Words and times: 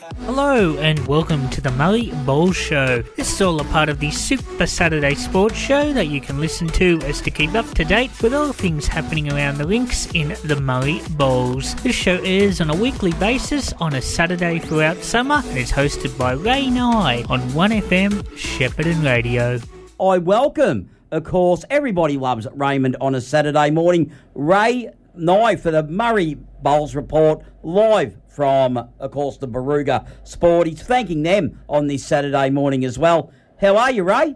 Hello 0.00 0.76
and 0.78 1.06
welcome 1.06 1.48
to 1.50 1.60
the 1.60 1.70
Murray 1.72 2.12
Bowl 2.24 2.52
Show. 2.52 3.02
This 3.16 3.32
is 3.32 3.42
all 3.42 3.60
a 3.60 3.64
part 3.64 3.88
of 3.88 3.98
the 4.00 4.10
Super 4.10 4.66
Saturday 4.66 5.14
Sports 5.14 5.56
Show 5.56 5.92
that 5.92 6.06
you 6.06 6.20
can 6.20 6.40
listen 6.40 6.68
to 6.68 6.98
as 7.02 7.20
to 7.22 7.30
keep 7.30 7.54
up 7.54 7.66
to 7.74 7.84
date 7.84 8.10
with 8.22 8.32
all 8.32 8.52
things 8.52 8.86
happening 8.86 9.32
around 9.32 9.58
the 9.58 9.66
links 9.66 10.06
in 10.14 10.36
the 10.44 10.60
Murray 10.60 11.00
Bowls. 11.10 11.74
This 11.76 11.96
show 11.96 12.16
airs 12.22 12.60
on 12.60 12.70
a 12.70 12.76
weekly 12.76 13.12
basis 13.14 13.72
on 13.74 13.94
a 13.94 14.02
Saturday 14.02 14.58
throughout 14.58 14.98
summer 14.98 15.42
and 15.44 15.58
is 15.58 15.72
hosted 15.72 16.16
by 16.16 16.32
Ray 16.32 16.70
Nye 16.70 17.24
on 17.28 17.40
1FM 17.50 18.22
Shepparton 18.36 19.04
Radio. 19.04 19.58
I 20.00 20.18
welcome, 20.18 20.90
of 21.10 21.24
course, 21.24 21.64
everybody 21.70 22.16
loves 22.16 22.46
Raymond 22.54 22.96
on 23.00 23.14
a 23.14 23.20
Saturday 23.20 23.70
morning. 23.70 24.12
Ray 24.34 24.90
Nye 25.14 25.56
for 25.56 25.70
the 25.70 25.82
Murray 25.82 26.38
Bowls 26.62 26.94
Report 26.94 27.44
live 27.62 28.16
from, 28.32 28.88
of 28.98 29.10
course, 29.10 29.36
the 29.36 29.48
Barooga 29.48 30.06
Sport. 30.24 30.66
He's 30.66 30.82
thanking 30.82 31.22
them 31.22 31.60
on 31.68 31.86
this 31.86 32.04
Saturday 32.04 32.50
morning 32.50 32.84
as 32.84 32.98
well. 32.98 33.30
How 33.60 33.76
are 33.76 33.90
you, 33.90 34.02
Ray? 34.02 34.34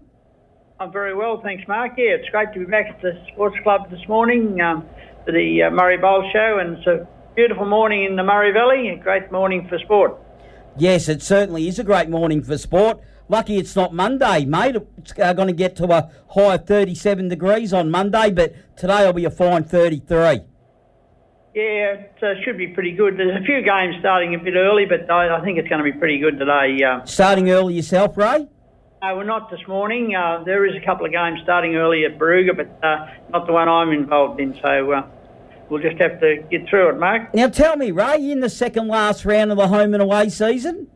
I'm 0.79 0.93
very 0.93 1.15
well, 1.15 1.41
thanks, 1.43 1.67
Mark. 1.67 1.93
Yeah, 1.97 2.17
it's 2.17 2.29
great 2.29 2.53
to 2.53 2.59
be 2.59 2.67
back 2.67 2.87
at 2.91 3.01
the 3.01 3.19
Sports 3.33 3.57
Club 3.63 3.91
this 3.91 4.07
morning 4.09 4.61
um, 4.61 4.85
for 5.25 5.33
the 5.33 5.63
uh, 5.63 5.71
Murray 5.71 5.97
Bowl 5.97 6.29
Show, 6.33 6.59
and 6.61 6.77
it's 6.77 6.87
a 6.87 7.09
beautiful 7.35 7.65
morning 7.65 8.05
in 8.05 8.17
the 8.17 8.23
Murray 8.23 8.53
Valley. 8.53 8.91
A 8.91 9.03
great 9.03 9.33
morning 9.33 9.67
for 9.69 9.79
sport. 9.79 10.21
Yes, 10.77 11.09
it 11.09 11.23
certainly 11.23 11.67
is 11.67 11.79
a 11.79 11.85
great 11.85 12.11
morning 12.11 12.43
for 12.43 12.59
sport. 12.59 13.01
Lucky 13.29 13.57
it's 13.57 13.75
not 13.75 13.95
Monday, 13.95 14.45
mate. 14.45 14.77
It's 14.99 15.19
uh, 15.19 15.33
going 15.33 15.49
to 15.49 15.55
get 15.55 15.77
to 15.77 15.87
a 15.87 16.11
high 16.31 16.55
of 16.55 16.67
37 16.67 17.29
degrees 17.29 17.73
on 17.73 17.91
Monday, 17.91 18.31
but 18.31 18.55
today 18.77 19.07
will 19.07 19.15
be 19.15 19.25
a 19.25 19.31
fine 19.31 19.65
33. 19.65 20.43
Yeah, 21.57 21.63
it 21.95 22.13
uh, 22.23 22.35
should 22.45 22.59
be 22.59 22.67
pretty 22.67 22.93
good. 22.93 23.17
There's 23.17 23.35
a 23.35 23.43
few 23.43 23.63
games 23.63 23.95
starting 24.01 24.35
a 24.35 24.39
bit 24.39 24.57
early, 24.57 24.85
but 24.85 25.11
I, 25.11 25.39
I 25.39 25.43
think 25.43 25.57
it's 25.57 25.69
going 25.71 25.83
to 25.83 25.91
be 25.91 25.99
pretty 25.99 26.19
good 26.19 26.39
today. 26.39 26.85
Uh, 26.85 27.03
Starting 27.07 27.49
early 27.49 27.73
yourself, 27.73 28.15
Ray? 28.19 28.47
no, 29.03 29.17
we're 29.17 29.25
not 29.25 29.51
this 29.51 29.67
morning. 29.67 30.15
Uh, 30.15 30.45
there 30.45 30.67
is 30.67 30.75
a 30.77 30.85
couple 30.85 31.07
of 31.07 31.13
games 31.13 31.41
starting 31.45 31.75
early 31.77 32.05
at 32.05 32.19
Barooga, 32.19 32.55
but 32.55 32.87
uh, 32.87 33.07
not 33.31 33.47
the 33.47 33.55
one 33.55 33.71
I'm 33.71 33.91
involved 33.91 34.39
in. 34.39 34.55
So 34.63 34.93
uh, 34.93 35.07
we'll 35.71 35.81
just 35.81 35.99
have 35.99 36.21
to 36.21 36.45
get 36.51 36.69
through 36.69 36.91
it, 36.91 36.99
Mark. 36.99 37.33
Now 37.35 37.49
tell 37.49 37.79
me, 37.79 37.91
Ray, 37.91 38.19
you 38.19 38.33
in 38.33 38.41
the 38.41 38.51
second 38.51 38.89
last 38.89 39.25
round 39.25 39.51
of 39.51 39.57
the 39.57 39.69
home 39.69 39.95
and 39.95 40.03
away 40.03 40.29
season? 40.29 40.89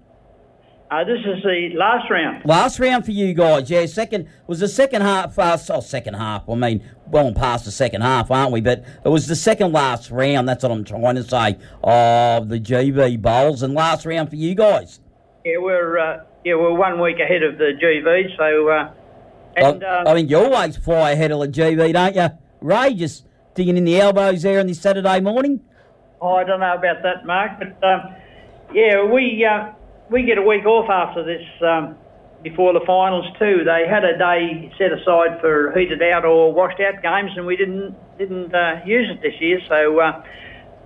Uh, 0.91 1.05
this 1.05 1.21
is 1.21 1.41
the 1.45 1.71
last 1.77 2.11
round. 2.11 2.45
Last 2.45 2.81
round 2.81 3.05
for 3.05 3.13
you 3.13 3.33
guys, 3.33 3.71
yeah. 3.71 3.87
Second 3.87 4.29
was 4.49 4.59
the 4.59 4.67
second 4.67 5.03
half. 5.03 5.39
Uh, 5.39 5.57
oh, 5.71 5.81
second 5.81 6.15
half. 6.15 6.49
I 6.49 6.55
mean, 6.57 6.83
well 7.07 7.29
and 7.29 7.37
past 7.37 7.65
the 7.65 7.71
second 7.71 8.01
half, 8.01 8.29
aren't 8.29 8.51
we? 8.51 8.61
But 8.61 8.85
it 9.05 9.09
was 9.09 9.29
the 9.29 9.37
second 9.37 9.73
last 9.73 10.11
round. 10.11 10.49
That's 10.49 10.65
what 10.65 10.73
I'm 10.73 10.85
trying 10.85 11.15
to 11.15 11.23
say 11.23 11.59
of 11.85 12.49
the 12.49 12.59
GV 12.59 13.23
bowls 13.23 13.63
and 13.63 13.73
last 13.73 14.05
round 14.05 14.31
for 14.31 14.37
you 14.37 14.57
guys. 14.57 14.99
Yeah, 15.45 15.59
we're 15.59 15.97
uh, 15.97 16.25
yeah 16.45 16.57
we're 16.57 16.75
one 16.75 17.01
week 17.01 17.21
ahead 17.21 17.45
of 17.45 17.57
the 17.57 17.73
GV. 17.81 18.37
So 18.37 18.69
uh, 18.69 18.91
and 19.57 19.85
I, 19.85 20.01
um, 20.01 20.09
I 20.09 20.15
mean, 20.15 20.29
you 20.29 20.39
always 20.39 20.77
fly 20.77 21.13
ahead 21.13 21.31
of 21.31 21.39
the 21.39 21.47
GV, 21.47 21.93
don't 21.93 22.17
you? 22.17 22.31
Ray, 22.61 22.95
just 22.95 23.27
digging 23.55 23.77
in 23.77 23.85
the 23.85 24.01
elbows 24.01 24.43
there 24.43 24.59
on 24.59 24.67
this 24.67 24.81
Saturday 24.81 25.21
morning. 25.21 25.61
Oh, 26.21 26.35
I 26.35 26.43
don't 26.43 26.59
know 26.59 26.75
about 26.75 27.03
that, 27.05 27.25
Mark, 27.25 27.53
but 27.61 27.89
um, 27.89 28.15
yeah, 28.75 29.05
we 29.05 29.47
uh, 29.49 29.73
we 30.11 30.25
get 30.25 30.39
a 30.39 30.43
week 30.43 30.67
off 30.67 30.91
after 30.91 31.25
this 31.25 31.47
um, 31.63 31.97
before 32.43 32.73
the 32.73 32.81
finals 32.87 33.27
too. 33.39 33.63
They 33.65 33.87
had 33.89 34.05
a 34.05 34.19
day 34.19 34.73
set 34.77 34.93
aside 34.93 35.41
for 35.41 35.73
heated 35.79 36.03
out 36.03 36.25
or 36.25 36.53
washed 36.53 36.81
out 36.81 37.03
games, 37.03 37.31
and 37.37 37.47
we 37.47 37.57
didn't 37.57 37.95
didn't 38.19 38.55
uh, 38.55 38.81
use 38.85 39.09
it 39.11 39.23
this 39.23 39.41
year. 39.41 39.61
So 39.69 40.01
uh, 40.01 40.23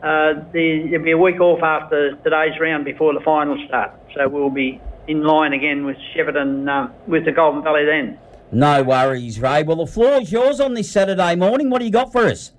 uh, 0.02 0.34
the, 0.52 0.86
there'll 0.91 1.05
be 1.05 1.12
a 1.12 1.19
week 1.19 1.41
off 1.41 1.62
after 1.62 2.14
today's 2.17 2.61
round 2.61 2.84
before 2.84 3.14
the 3.14 3.20
finals 3.25 3.61
start. 3.67 3.92
So 4.14 4.28
we'll 4.28 4.50
be 4.50 4.80
in 5.08 5.22
line 5.25 5.52
again 5.52 5.84
with 5.84 5.97
Shepparton 6.14 6.69
uh, 6.69 6.92
with 7.06 7.25
the 7.25 7.33
Goulburn 7.33 7.64
Valley 7.64 7.84
then. 7.86 8.19
No 8.52 8.83
worries, 8.83 9.41
Ray. 9.41 9.62
Well, 9.62 9.78
the 9.78 9.86
floor's 9.86 10.30
yours 10.30 10.61
on 10.61 10.75
this 10.75 10.91
Saturday 10.91 11.34
morning. 11.34 11.70
What 11.70 11.79
do 11.80 11.86
you 11.86 11.90
got 11.90 12.13
for 12.13 12.27
us? 12.27 12.52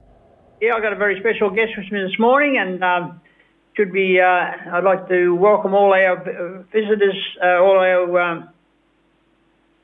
Yeah, 0.61 0.73
I 0.75 0.81
got 0.81 0.93
a 0.93 0.97
very 0.97 1.19
special 1.19 1.49
guest 1.49 1.71
with 1.77 1.91
me 1.91 2.01
this 2.01 2.17
morning, 2.17 2.57
and 2.57 2.83
um, 2.83 3.21
should 3.75 3.91
be. 3.91 4.19
Uh, 4.19 4.75
I'd 4.75 4.83
like 4.83 5.07
to 5.09 5.35
welcome 5.35 5.73
all 5.73 5.93
our 5.93 6.17
uh, 6.17 6.63
visitors, 6.71 7.15
uh, 7.43 7.59
all 7.59 7.77
our 7.77 8.21
um, 8.21 8.49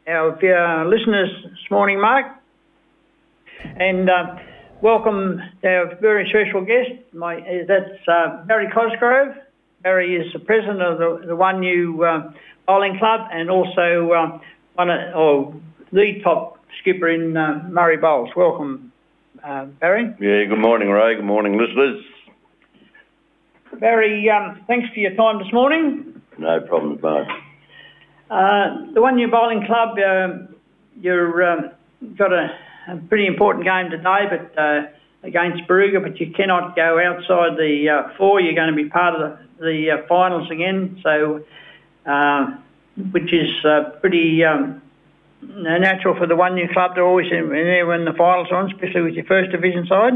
our 0.08 0.32
uh, 0.32 0.86
listeners 0.88 1.30
this 1.44 1.70
morning, 1.70 2.00
Mark, 2.00 2.26
and 3.64 4.10
uh, 4.10 4.38
welcome 4.82 5.42
our 5.64 5.96
very 6.00 6.28
special 6.30 6.62
guest. 6.66 7.14
My 7.14 7.42
that's 7.68 8.48
Barry 8.48 8.70
Cosgrove. 8.74 9.36
Barry 9.84 10.16
is 10.16 10.32
the 10.32 10.40
president 10.40 10.82
of 10.82 10.98
the, 10.98 11.28
the 11.28 11.36
Wunghnu 11.36 12.34
Bowling 12.68 12.98
Club, 12.98 13.28
and 13.32 13.50
also 13.50 14.40
one 14.76 14.90
of, 14.90 15.16
or 15.16 15.56
the 15.92 16.22
top 16.24 16.60
skipper 16.80 17.10
in 17.10 17.34
Murray 17.34 17.98
Bowls. 17.98 18.30
Welcome, 18.36 18.94
Barry. 19.42 20.16
Yeah, 20.20 20.46
good 20.46 20.62
morning, 20.62 20.90
Ray. 20.90 21.16
Good 21.16 21.26
morning, 21.26 21.58
listeners. 21.58 22.06
Barry, 23.80 24.30
um, 24.30 24.62
thanks 24.68 24.90
for 24.94 25.00
your 25.00 25.16
time 25.16 25.40
this 25.40 25.52
morning. 25.52 26.22
No 26.38 26.62
problems, 26.62 27.02
mate. 27.02 27.28
Uh, 28.30 28.92
the 28.94 29.02
Wunghnu 29.02 29.30
Bowling 29.30 29.66
Club, 29.66 29.98
um 30.00 30.56
you've 31.00 31.36
um, 31.36 31.72
got 32.16 32.34
a, 32.34 32.56
a 32.88 32.98
pretty 32.98 33.28
important 33.28 33.66
game 33.66 33.90
today, 33.90 34.28
but 34.30 34.58
uh, 34.58 34.88
against 35.24 35.68
Barooga, 35.68 36.02
but 36.02 36.20
you 36.20 36.32
cannot 36.32 36.76
go 36.76 37.00
outside 37.00 37.58
the 37.58 37.90
uh, 37.90 38.18
four. 38.18 38.40
You're 38.40 38.56
going 38.56 38.70
to 38.70 38.76
be 38.76 38.90
part 38.90 39.16
of 39.16 39.38
the, 39.58 39.66
the 39.66 39.92
uh, 39.92 40.08
finals 40.08 40.50
again, 40.50 41.00
so 41.04 41.44
uh, 42.06 42.56
which 43.12 43.34
is 43.34 43.64
uh, 43.66 43.92
pretty 44.02 44.44
um, 44.44 44.82
natural 45.42 46.16
for 46.16 46.28
the 46.28 46.36
Wunghnu 46.36 46.72
Club 46.74 46.96
to 46.96 47.02
always 47.02 47.32
in, 47.32 47.46
in 47.46 47.50
there 47.50 47.86
when 47.86 48.06
the 48.06 48.14
finals 48.14 48.48
are 48.52 48.58
on, 48.58 48.72
especially 48.72 49.02
with 49.02 49.14
your 49.14 49.26
first 49.26 49.52
division 49.52 49.86
side. 49.88 50.14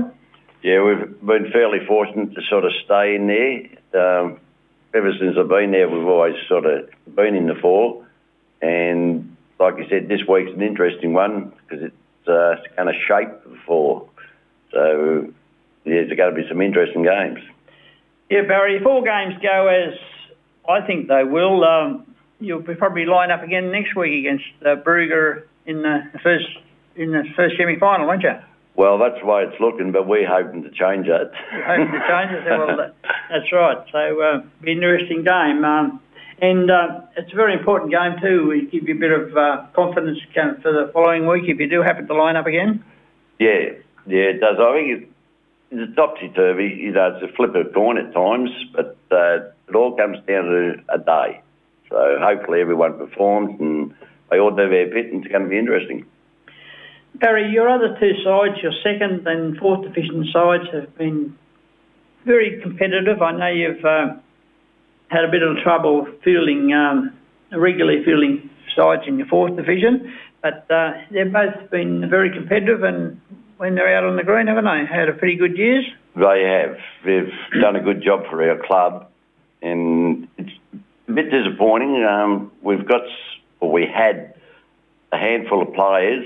Yeah, 0.66 0.82
we've 0.82 1.22
been 1.22 1.52
fairly 1.52 1.86
fortunate 1.88 2.34
to 2.34 2.42
sort 2.50 2.66
of 2.66 2.72
stay 2.86 3.14
in 3.14 3.28
there. 3.28 3.70
Um, 4.02 4.40
ever 4.96 5.12
since 5.20 5.38
I've 5.40 5.48
been 5.48 5.70
there, 5.70 5.88
we've 5.88 6.08
always 6.08 6.34
sort 6.50 6.66
of 6.66 6.90
been 7.16 7.36
in 7.36 7.46
the 7.46 7.54
four. 7.54 8.04
And 8.64 9.38
like 9.60 9.76
you 9.78 9.86
said, 9.92 10.08
this 10.08 10.22
week's 10.28 10.50
an 10.56 10.64
interesting 10.64 11.14
one 11.14 11.54
because 11.70 11.84
it's, 11.84 12.28
uh, 12.28 12.56
going 12.76 12.92
to 12.92 13.00
shape 13.08 13.44
the 13.44 13.60
four. 13.68 14.10
So, 14.72 15.32
yeah, 15.84 16.02
there's 16.02 16.18
going 16.18 16.34
to 16.34 16.42
be 16.42 16.50
some 16.50 16.62
interesting 16.62 17.04
games. 17.04 17.42
Yeah, 18.32 18.48
Barry, 18.48 18.78
if 18.78 18.88
all 18.88 19.04
games 19.04 19.36
go 19.44 19.68
as 19.68 19.94
I 20.68 20.84
think 20.88 21.10
they 21.10 21.26
will, 21.26 21.64
um, 21.64 22.08
you'll 22.40 22.64
be 22.64 22.74
probably 22.74 23.06
line 23.06 23.30
up 23.30 23.44
again 23.44 23.72
next 23.72 23.96
week 23.96 24.18
against 24.18 24.46
uh, 24.66 24.78
in 25.68 25.84
the 25.84 26.20
first 26.24 26.48
in 26.96 27.12
the 27.12 27.24
first 27.36 27.56
semi-final, 27.56 28.08
won't 28.08 28.24
you? 28.24 28.34
Well, 28.76 28.98
that's 28.98 29.20
the 29.22 29.26
way 29.26 29.44
it's 29.44 29.60
looking, 29.62 29.92
but 29.92 30.06
we're 30.06 30.28
hoping 30.28 30.64
to 30.64 30.70
change 30.70 31.08
that. 31.08 31.32
Hoping 31.66 31.92
to 31.92 32.04
change 32.08 32.32
it. 32.32 32.44
Well, 32.46 32.92
that's 33.30 33.52
right. 33.54 33.78
So, 33.90 34.22
uh, 34.22 34.42
be 34.62 34.74
an 34.74 34.84
interesting 34.84 35.24
game. 35.24 35.64
Um, 35.64 36.02
and 36.42 36.70
uh, 36.70 37.02
it's 37.16 37.32
a 37.32 37.36
very 37.36 37.54
important 37.54 37.92
game 37.92 38.16
too. 38.22 38.48
We 38.48 38.68
give 38.68 38.90
you 38.90 38.96
a 38.96 39.00
bit 39.00 39.12
of 39.12 39.38
uh, 39.38 39.68
confidence 39.74 40.20
for 40.34 40.74
the 40.74 40.92
following 40.92 41.26
week 41.26 41.44
if 41.48 41.60
you 41.60 41.70
do 41.70 41.82
happen 41.82 42.08
to 42.08 42.14
line 42.14 42.36
up 42.36 42.48
again. 42.48 42.84
Yeah, 43.40 43.80
yeah, 44.06 44.36
it 44.36 44.40
does. 44.42 44.58
I 44.60 44.74
think 44.74 45.04
it, 45.04 45.10
it's 45.72 45.96
topsy 45.96 46.30
turvy. 46.36 46.76
You 46.78 46.92
know, 46.92 47.16
it's 47.16 47.32
a 47.32 47.34
flip 47.36 47.56
of 47.56 47.68
a 47.68 47.70
coin 47.70 47.98
at 47.98 48.14
times, 48.14 48.50
but 48.74 48.98
uh, 49.12 49.48
it 49.70 49.76
all 49.76 49.96
comes 49.96 50.18
down 50.28 50.44
to 50.44 50.74
a 50.90 50.98
day. 50.98 51.42
So 51.90 52.18
hopefully 52.20 52.60
everyone 52.60 52.98
performs 52.98 53.56
and 53.60 53.94
they 54.30 54.40
all 54.40 54.52
do 54.52 54.68
their 54.70 54.88
bit, 54.88 55.14
and 55.14 55.24
it's 55.24 55.32
going 55.32 55.44
to 55.44 55.50
be 55.50 55.58
interesting. 55.58 56.06
Barry, 57.20 57.52
your 57.52 57.70
other 57.70 57.96
two 58.00 58.14
sides, 58.24 58.56
your 58.62 58.74
second 58.84 59.28
and 59.28 59.58
fourth 59.58 59.84
division 59.84 60.28
sides, 60.34 60.66
have 60.74 60.98
been 60.98 61.38
very 62.26 62.60
competitive. 62.62 63.22
I 63.22 63.32
know 63.32 63.48
you've 63.48 63.86
uh, 63.86 64.16
had 65.08 65.24
a 65.24 65.32
bit 65.32 65.44
of 65.44 65.58
trouble 65.64 66.08
fielding, 66.24 66.74
um, 66.74 67.16
regularly 67.52 68.04
fielding 68.04 68.50
sides 68.76 69.04
in 69.08 69.18
your 69.18 69.28
fourth 69.28 69.56
division, 69.56 70.14
but 70.42 70.70
uh, 70.70 70.94
they've 71.12 71.32
both 71.32 71.70
been 71.72 72.10
very 72.10 72.32
competitive 72.32 72.84
and 72.84 73.22
when 73.58 73.76
they're 73.76 73.96
out 73.96 74.04
on 74.04 74.18
the 74.18 74.24
green, 74.24 74.48
haven't 74.48 74.66
they? 74.66 74.86
Had 74.86 75.08
a 75.08 75.14
pretty 75.14 75.38
good 75.38 75.58
years. 75.58 75.86
They 76.16 76.44
have. 76.44 76.78
They've 77.06 77.62
done 77.62 77.78
a 77.78 77.82
good 77.82 78.04
job 78.04 78.24
for 78.30 78.48
our 78.50 78.62
club, 78.66 79.10
and 79.62 80.28
it's 80.38 80.52
a 81.08 81.12
bit 81.12 81.32
disappointing. 81.32 82.04
Um, 82.04 82.52
we've 82.62 82.86
got, 82.86 83.04
or 83.62 83.72
we 83.72 83.86
had, 83.86 84.34
a 85.14 85.18
handful 85.18 85.62
of 85.62 85.74
players 85.74 86.26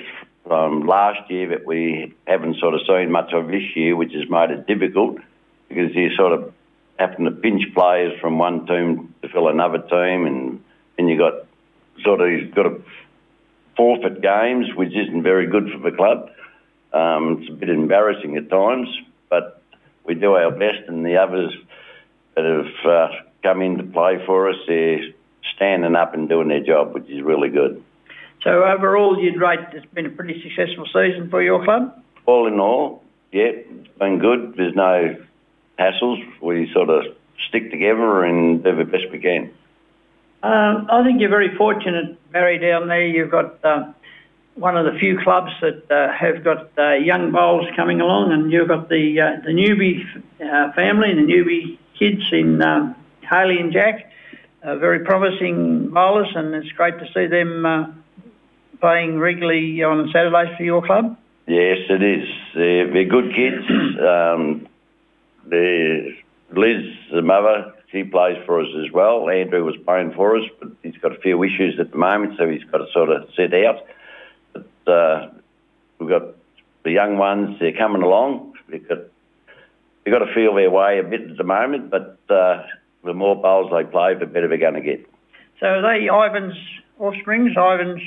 from 0.50 0.88
last 0.88 1.30
year 1.30 1.50
that 1.50 1.64
we 1.64 2.12
haven't 2.26 2.58
sort 2.58 2.74
of 2.74 2.82
seen 2.88 3.12
much 3.12 3.32
of 3.34 3.50
this 3.50 3.62
year, 3.76 3.96
which 3.96 4.14
has 4.14 4.28
made 4.32 4.50
it 4.50 4.66
difficult 4.66 5.20
because 5.68 5.94
you 5.94 6.10
sort 6.16 6.34
of 6.34 6.52
having 6.98 7.26
to 7.26 7.32
pinch 7.32 7.62
players 7.76 8.20
from 8.20 8.40
one 8.40 8.66
team 8.66 9.14
to 9.22 9.30
fill 9.30 9.48
another 9.48 9.78
team, 9.78 10.26
and 10.26 10.64
and 10.98 11.08
you 11.08 11.20
got 11.20 11.46
sort 12.04 12.20
of 12.20 12.32
you've 12.32 12.56
got 12.56 12.64
to 12.64 12.84
forfeit 13.78 14.24
games, 14.24 14.74
which 14.76 14.92
isn't 14.96 15.22
very 15.22 15.46
good 15.46 15.70
for 15.72 15.78
the 15.88 15.96
club. 15.96 16.32
Um, 16.94 17.42
it's 17.42 17.52
a 17.52 17.54
bit 17.54 17.70
embarrassing 17.70 18.36
at 18.36 18.50
times, 18.50 18.90
but 19.30 19.62
we 20.04 20.16
do 20.16 20.34
our 20.34 20.50
best, 20.50 20.88
and 20.88 21.06
the 21.06 21.18
others 21.18 21.54
that 22.36 22.44
have 22.44 22.92
uh, 22.92 23.10
come 23.44 23.62
in 23.62 23.78
to 23.78 23.84
play 23.84 24.18
for 24.26 24.50
us, 24.50 24.56
they're 24.68 25.14
standing 25.56 25.96
up 25.96 26.16
and 26.16 26.28
doing 26.28 26.48
their 26.48 26.64
job, 26.64 26.96
which 26.96 27.08
is 27.08 27.22
really 27.22 27.50
good. 27.50 27.84
So 28.44 28.64
overall, 28.64 29.22
you'd 29.22 29.40
rate 29.40 29.60
it's 29.74 29.86
been 29.94 30.06
a 30.06 30.10
pretty 30.10 30.42
successful 30.42 30.86
season 30.86 31.30
for 31.30 31.42
your 31.42 31.64
club? 31.64 32.02
All 32.26 32.48
in 32.48 32.60
all, 32.60 33.04
yeah, 33.32 33.52
it's 33.52 33.98
been 33.98 34.20
good. 34.20 34.54
There's 34.56 34.76
no 34.76 35.18
hassles. 35.78 36.24
We 36.42 36.72
sort 36.74 36.90
of 36.90 37.04
stick 37.50 37.72
together 37.72 38.24
and 38.24 38.64
do 38.64 38.76
the 38.76 38.86
best 38.86 39.06
we 39.12 39.20
can. 39.20 39.52
Um, 40.42 40.88
I 40.90 41.04
think 41.04 41.20
you're 41.20 41.30
very 41.30 41.56
fortunate, 41.58 42.18
Barry, 42.32 42.60
down 42.60 42.88
there. 42.88 43.06
You've 43.06 43.32
got 43.32 43.64
uh, 43.66 43.92
one 44.56 44.78
of 44.78 44.86
the 44.86 44.98
few 44.98 45.20
clubs 45.20 45.52
that 45.62 45.92
uh, 45.92 46.14
have 46.14 46.44
got 46.44 46.70
uh, 46.78 46.94
young 46.94 47.32
bowls 47.32 47.68
coming 47.76 48.00
along, 48.00 48.32
and 48.32 48.52
you've 48.52 48.70
got 48.70 48.88
the 48.88 49.20
uh, 49.20 49.42
the 49.44 49.52
newbie 49.52 50.06
uh, 50.40 50.72
family, 50.74 51.12
and 51.12 51.28
the 51.28 51.34
newbie 51.34 51.78
kids 51.98 52.24
in 52.32 52.62
um, 52.62 52.96
Haley 53.30 53.60
and 53.60 53.74
Jack, 53.74 54.12
uh, 54.64 54.78
very 54.78 55.00
promising 55.04 55.90
bowlers, 55.90 56.30
and 56.36 56.56
it's 56.56 56.72
great 56.72 56.98
to 57.00 57.06
see 57.14 57.28
them 57.28 57.66
uh, 57.66 57.88
playing 58.80 59.20
regularly 59.20 59.84
on 59.84 60.10
Saturdays 60.14 60.56
for 60.58 60.64
your 60.64 60.86
club. 60.86 61.18
Yes, 61.48 61.78
it 61.90 62.04
is. 62.04 62.28
They're, 62.56 62.92
they're 62.92 63.06
good 63.06 63.34
kids. 63.36 63.66
Um, 64.00 64.68
Liz, 65.50 66.84
the 67.12 67.22
mother, 67.22 67.74
she 67.92 68.04
plays 68.04 68.38
for 68.46 68.62
us 68.62 68.68
as 68.86 68.92
well. 68.92 69.30
Andrew 69.30 69.64
was 69.64 69.76
playing 69.86 70.14
for 70.14 70.38
us, 70.38 70.44
but 70.60 70.70
he's 70.84 70.98
got 70.98 71.16
a 71.16 71.20
few 71.20 71.44
issues 71.44 71.80
at 71.80 71.92
the 71.92 71.98
moment, 71.98 72.38
so 72.38 72.48
he's 72.48 72.64
got 72.66 72.80
to 72.80 72.88
sort 72.94 73.10
of 73.10 73.30
set 73.36 73.54
out. 73.54 73.84
But 74.54 74.92
uh, 74.92 75.30
we've 76.00 76.10
got 76.10 76.36
the 76.84 76.92
young 76.92 77.18
ones, 77.18 77.58
they're 77.60 77.78
coming 77.78 78.02
along. 78.02 78.54
They've 78.70 78.88
got, 78.88 79.00
they've 80.04 80.14
got 80.14 80.26
to 80.26 80.34
feel 80.34 80.56
their 80.56 80.72
way 80.72 81.00
a 81.00 81.04
bit 81.04 81.32
at 81.32 81.38
the 81.38 81.44
moment, 81.44 81.90
but 81.90 82.20
uh, 82.30 82.64
the 83.04 83.14
more 83.14 83.36
bowls 83.36 83.72
they 83.72 83.90
play, 83.90 84.14
the 84.16 84.26
better 84.26 84.48
they're 84.48 84.58
going 84.58 84.76
to 84.76 84.82
get. 84.82 85.08
So 85.60 85.68
are 85.68 85.82
they 85.82 86.06
Ivan's 86.06 86.58
offsprings, 87.00 87.52
Ivan's 87.52 88.02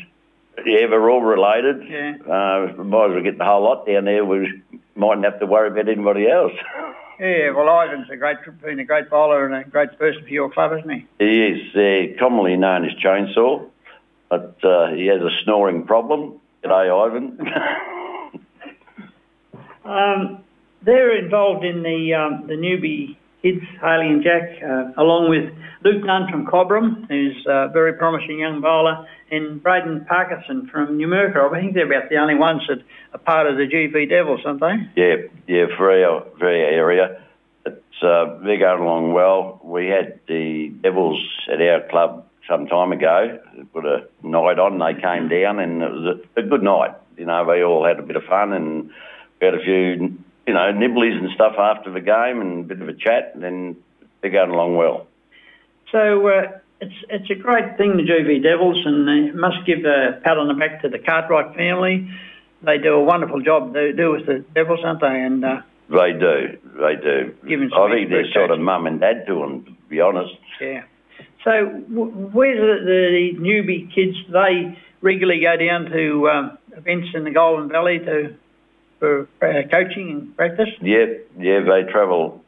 Yeah, 0.59 0.87
they're 0.87 1.11
all 1.11 1.23
related. 1.23 1.89
Yeah. 1.89 2.15
Uh, 2.25 2.83
might 2.83 3.07
as 3.07 3.13
well 3.13 3.23
get 3.23 3.39
the 3.39 3.45
whole 3.45 3.63
lot 3.63 3.87
down 3.87 4.05
there. 4.05 4.25
We 4.25 4.63
mightn't 4.95 5.25
have 5.25 5.41
to 5.41 5.47
worry 5.47 5.69
about 5.69 5.89
anybody 5.89 6.29
else. 6.29 6.53
Yeah, 7.21 7.51
well, 7.51 7.69
Ivan's 7.69 8.11
a 8.11 8.17
great, 8.17 8.39
been 8.63 8.81
a 8.81 8.85
great 8.85 9.09
bowler 9.09 9.47
and 9.47 9.55
a 9.55 9.69
great 9.69 9.97
person 9.97 10.23
for 10.25 10.29
your 10.29 10.51
club, 10.51 10.73
isn't 10.77 10.91
he? 10.91 11.07
He 11.21 11.43
is 11.45 11.77
uh, 11.77 12.19
commonly 12.19 12.57
known 12.57 12.85
as 12.85 12.91
Chainsaw, 12.95 13.65
but 14.29 14.57
uh, 14.65 14.89
he 14.89 15.07
has 15.07 15.21
a 15.21 15.31
snoring 15.45 15.87
problem. 15.87 16.41
G'day, 16.65 16.91
Ivan. 16.91 17.39
Um, 19.85 20.45
they're 20.83 21.17
involved 21.17 21.65
in 21.65 21.83
the 21.83 22.15
um, 22.15 22.47
the 22.47 22.55
newbie 22.55 23.17
kids, 23.43 23.65
Haley 23.81 24.09
and 24.09 24.23
Jack, 24.23 24.63
uh, 24.63 24.93
along 24.97 25.29
with 25.31 25.53
Luke 25.85 26.05
Nunn 26.05 26.29
from 26.31 26.47
Cobram, 26.47 27.09
who's 27.09 27.45
a 27.47 27.69
very 27.73 27.95
promising 27.95 28.39
young 28.39 28.61
bowler, 28.61 29.07
and 29.31 29.63
Braden 29.63 30.05
Parkinson 30.05 30.69
from 30.71 30.99
Numurkah. 30.99 31.53
I 31.53 31.61
think 31.61 31.75
they're 31.75 31.87
about 31.87 32.09
the 32.09 32.17
only 32.17 32.37
ones 32.37 32.63
that 32.69 32.79
are 33.13 33.19
part 33.19 33.47
of 33.47 33.57
the 33.57 33.67
GV 33.67 34.09
Devils, 34.09 34.41
aren't 34.45 34.61
they? 34.61 34.77
yeah, 34.97 35.15
yeah, 35.49 35.67
for 35.77 35.91
our, 35.91 36.27
area. 36.43 37.23
It's, 37.67 38.03
uh, 38.03 38.39
they're 38.45 38.59
going 38.59 38.83
along 38.83 39.13
well. 39.13 39.61
We 39.65 39.87
had 39.87 40.21
the 40.29 40.73
Devils 40.83 41.21
at 41.53 41.61
our 41.61 41.81
club 41.89 42.27
some 42.49 42.67
time 42.67 42.93
ago, 42.93 43.39
put 43.73 43.85
a 43.85 44.07
night 44.23 44.59
on, 44.59 44.79
they 44.79 45.01
came 45.01 45.29
down 45.29 45.59
and 45.59 45.83
it 45.83 45.91
was 45.91 46.19
a, 46.37 46.41
a 46.41 46.43
good 46.43 46.63
night. 46.63 46.91
You 47.17 47.27
know, 47.27 47.47
they 47.47 47.63
all 47.63 47.85
had 47.87 47.99
a 47.99 48.03
bit 48.03 48.17
of 48.17 48.25
fun 48.25 48.53
and 48.53 48.91
we 49.41 49.47
had 49.47 49.55
a 49.55 49.63
few, 49.63 50.19
you 50.47 50.55
know, 50.55 50.73
nibblies 50.73 51.19
and 51.19 51.31
stuff 51.35 51.55
after 51.59 51.93
the 51.93 52.01
game 52.01 52.41
and 52.41 52.65
a 52.65 52.75
bit 52.75 52.83
of 52.83 52.89
a 52.89 52.95
chat 52.95 53.33
and 53.35 53.43
then 53.43 53.77
they're 54.21 54.31
going 54.31 54.51
along 54.51 54.77
well. 54.77 55.07
So 55.93 56.27
uh, 56.27 56.59
it's 56.81 56.95
it's 57.11 57.31
a 57.31 57.35
great 57.35 57.77
thing, 57.77 57.97
the 57.97 58.03
GV 58.03 58.43
Devils, 58.43 58.85
and 58.85 59.07
they 59.07 59.31
must 59.39 59.65
give 59.67 59.85
a 59.85 60.21
pat 60.25 60.39
on 60.39 60.49
the 60.49 60.55
back 60.55 60.83
to 60.83 60.89
the 60.89 60.99
Cartwright 60.99 61.55
family. 61.55 62.11
They 62.63 62.79
do 62.79 62.95
a 62.95 63.03
wonderful 63.05 63.41
job. 63.43 63.73
They 63.75 63.93
do 63.93 64.13
with 64.13 64.27
the 64.27 64.45
Devils, 64.55 64.81
aren't 64.85 65.01
they? 65.01 65.07
And 65.23 65.45
uh, 65.45 65.63
They 65.91 66.13
do, 66.13 66.59
they 66.81 66.97
do. 66.97 67.35
I 67.75 67.91
think 67.91 68.11
they're 68.11 68.33
sort 68.33 68.51
of 68.51 68.59
mum 68.61 68.87
and 68.87 69.01
dad 69.01 69.27
to 69.27 69.35
them, 69.35 69.65
to 69.65 69.73
be 69.89 70.01
honest. 70.01 70.35
yeah. 70.61 70.85
So 71.45 71.51
w- 71.51 72.13
where 72.33 72.55
the, 72.55 72.85
the 72.85 73.39
newbie 73.39 73.93
kids? 73.95 74.17
They 74.33 74.79
regularly 75.01 75.41
go 75.41 75.57
down 75.57 75.91
to 75.91 76.29
um, 76.31 76.59
events 76.77 77.09
in 77.15 77.25
the 77.25 77.33
Goulburn 77.33 77.69
Valley 77.69 77.99
to 77.99 78.35
for 79.01 79.29
uh, 79.43 79.67
coaching 79.69 80.11
and 80.11 80.37
practice? 80.37 80.69
Yeah, 80.81 81.07
yeah, 81.37 81.61
they 81.61 81.91
travel 81.91 82.42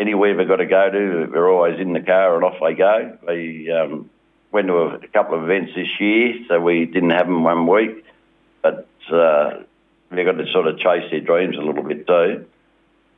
anywhere 0.00 0.36
they've 0.36 0.48
got 0.48 0.56
to 0.56 0.66
go 0.66 0.90
to. 0.90 1.28
They're 1.30 1.48
always 1.48 1.78
in 1.78 1.92
the 1.92 2.00
car 2.00 2.34
and 2.34 2.44
off 2.44 2.56
they 2.60 2.74
go. 2.74 3.18
They 3.26 3.68
um, 3.70 4.10
went 4.50 4.66
to 4.68 4.74
a, 4.74 4.94
a 4.96 5.08
couple 5.08 5.36
of 5.36 5.44
events 5.44 5.72
this 5.76 6.00
year, 6.00 6.34
so 6.48 6.58
we 6.58 6.86
didn't 6.86 7.10
have 7.10 7.26
them 7.26 7.44
one 7.44 7.66
week, 7.66 8.04
but 8.62 8.88
uh, 9.12 9.62
they've 10.10 10.26
got 10.26 10.32
to 10.32 10.50
sort 10.52 10.66
of 10.66 10.78
chase 10.78 11.10
their 11.10 11.20
dreams 11.20 11.56
a 11.56 11.60
little 11.60 11.84
bit 11.84 12.06
too. 12.06 12.46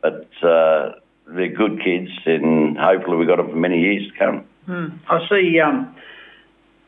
But 0.02 0.28
uh, 0.42 0.94
they're 1.28 1.48
good 1.48 1.80
kids, 1.82 2.10
and 2.26 2.76
hopefully 2.76 3.16
we've 3.16 3.28
got 3.28 3.36
them 3.36 3.50
for 3.50 3.56
many 3.56 3.80
years 3.80 4.10
to 4.10 4.18
come. 4.18 4.44
Hmm. 4.66 4.88
I 5.08 5.28
see. 5.28 5.60
Um, 5.60 5.94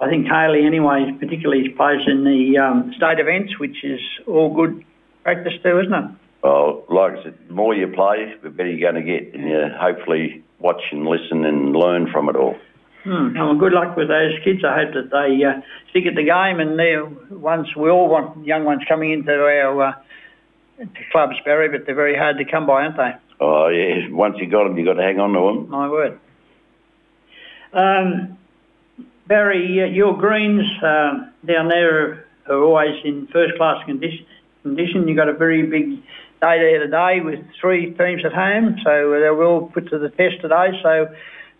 I 0.00 0.08
think 0.08 0.26
Haley, 0.26 0.66
anyway, 0.66 1.16
particularly 1.18 1.68
plays 1.68 2.02
in 2.06 2.24
the 2.24 2.58
um, 2.58 2.92
state 2.96 3.20
events, 3.20 3.58
which 3.60 3.84
is 3.84 4.00
all 4.26 4.52
good 4.52 4.84
practice 5.22 5.54
too, 5.62 5.80
isn't 5.80 5.94
it? 5.94 6.10
Well, 6.44 6.84
like 6.90 7.12
I 7.14 7.22
said, 7.22 7.38
the 7.48 7.54
more 7.54 7.74
you 7.74 7.88
play, 7.88 8.34
the 8.42 8.50
better 8.50 8.70
you're 8.70 8.92
going 8.92 9.02
to 9.02 9.10
get, 9.10 9.32
and 9.32 9.48
you 9.48 9.64
hopefully 9.80 10.44
watch 10.58 10.82
and 10.92 11.06
listen 11.06 11.42
and 11.46 11.74
learn 11.74 12.12
from 12.12 12.28
it 12.28 12.36
all. 12.36 12.54
Hmm. 13.04 13.34
Well, 13.34 13.54
good 13.54 13.72
luck 13.72 13.96
with 13.96 14.08
those 14.08 14.32
kids. 14.44 14.60
I 14.62 14.84
hope 14.84 14.92
that 14.92 15.10
they 15.10 15.42
uh, 15.42 15.62
stick 15.88 16.04
at 16.04 16.14
the 16.14 16.24
game, 16.24 16.60
and 16.60 16.78
they're 16.78 17.06
ones 17.06 17.68
we 17.74 17.88
all 17.88 18.10
want 18.10 18.46
young 18.46 18.64
ones 18.64 18.82
coming 18.86 19.12
into 19.12 19.32
our 19.32 19.82
uh, 19.82 19.92
clubs, 21.10 21.36
Barry, 21.46 21.70
but 21.70 21.86
they're 21.86 21.94
very 21.94 22.16
hard 22.16 22.36
to 22.36 22.44
come 22.44 22.66
by, 22.66 22.82
aren't 22.82 22.98
they? 22.98 23.12
Oh 23.40 23.68
yeah, 23.68 24.10
once 24.10 24.36
you 24.38 24.46
got 24.46 24.64
them, 24.64 24.76
you 24.76 24.84
got 24.84 24.94
to 24.94 25.02
hang 25.02 25.18
on 25.20 25.32
to 25.32 25.60
them. 25.60 25.70
My 25.70 25.88
word. 25.88 26.20
Um, 27.72 28.36
Barry, 29.26 29.82
uh, 29.82 29.86
your 29.86 30.16
greens 30.18 30.66
uh, 30.82 31.30
down 31.46 31.68
there 31.68 32.26
are 32.48 32.62
always 32.62 33.00
in 33.02 33.28
first 33.32 33.56
class 33.56 33.82
condition. 33.86 34.26
Condition. 34.62 35.08
You 35.08 35.16
got 35.16 35.28
a 35.28 35.34
very 35.34 35.62
big 35.66 36.02
day 36.44 36.58
there 36.60 36.80
today 36.80 37.20
with 37.24 37.40
three 37.60 37.94
teams 37.94 38.22
at 38.24 38.32
home, 38.32 38.76
so 38.84 39.18
they 39.18 39.30
will 39.30 39.70
put 39.72 39.88
to 39.88 39.98
the 39.98 40.10
test 40.10 40.42
today. 40.42 40.78
So, 40.82 41.08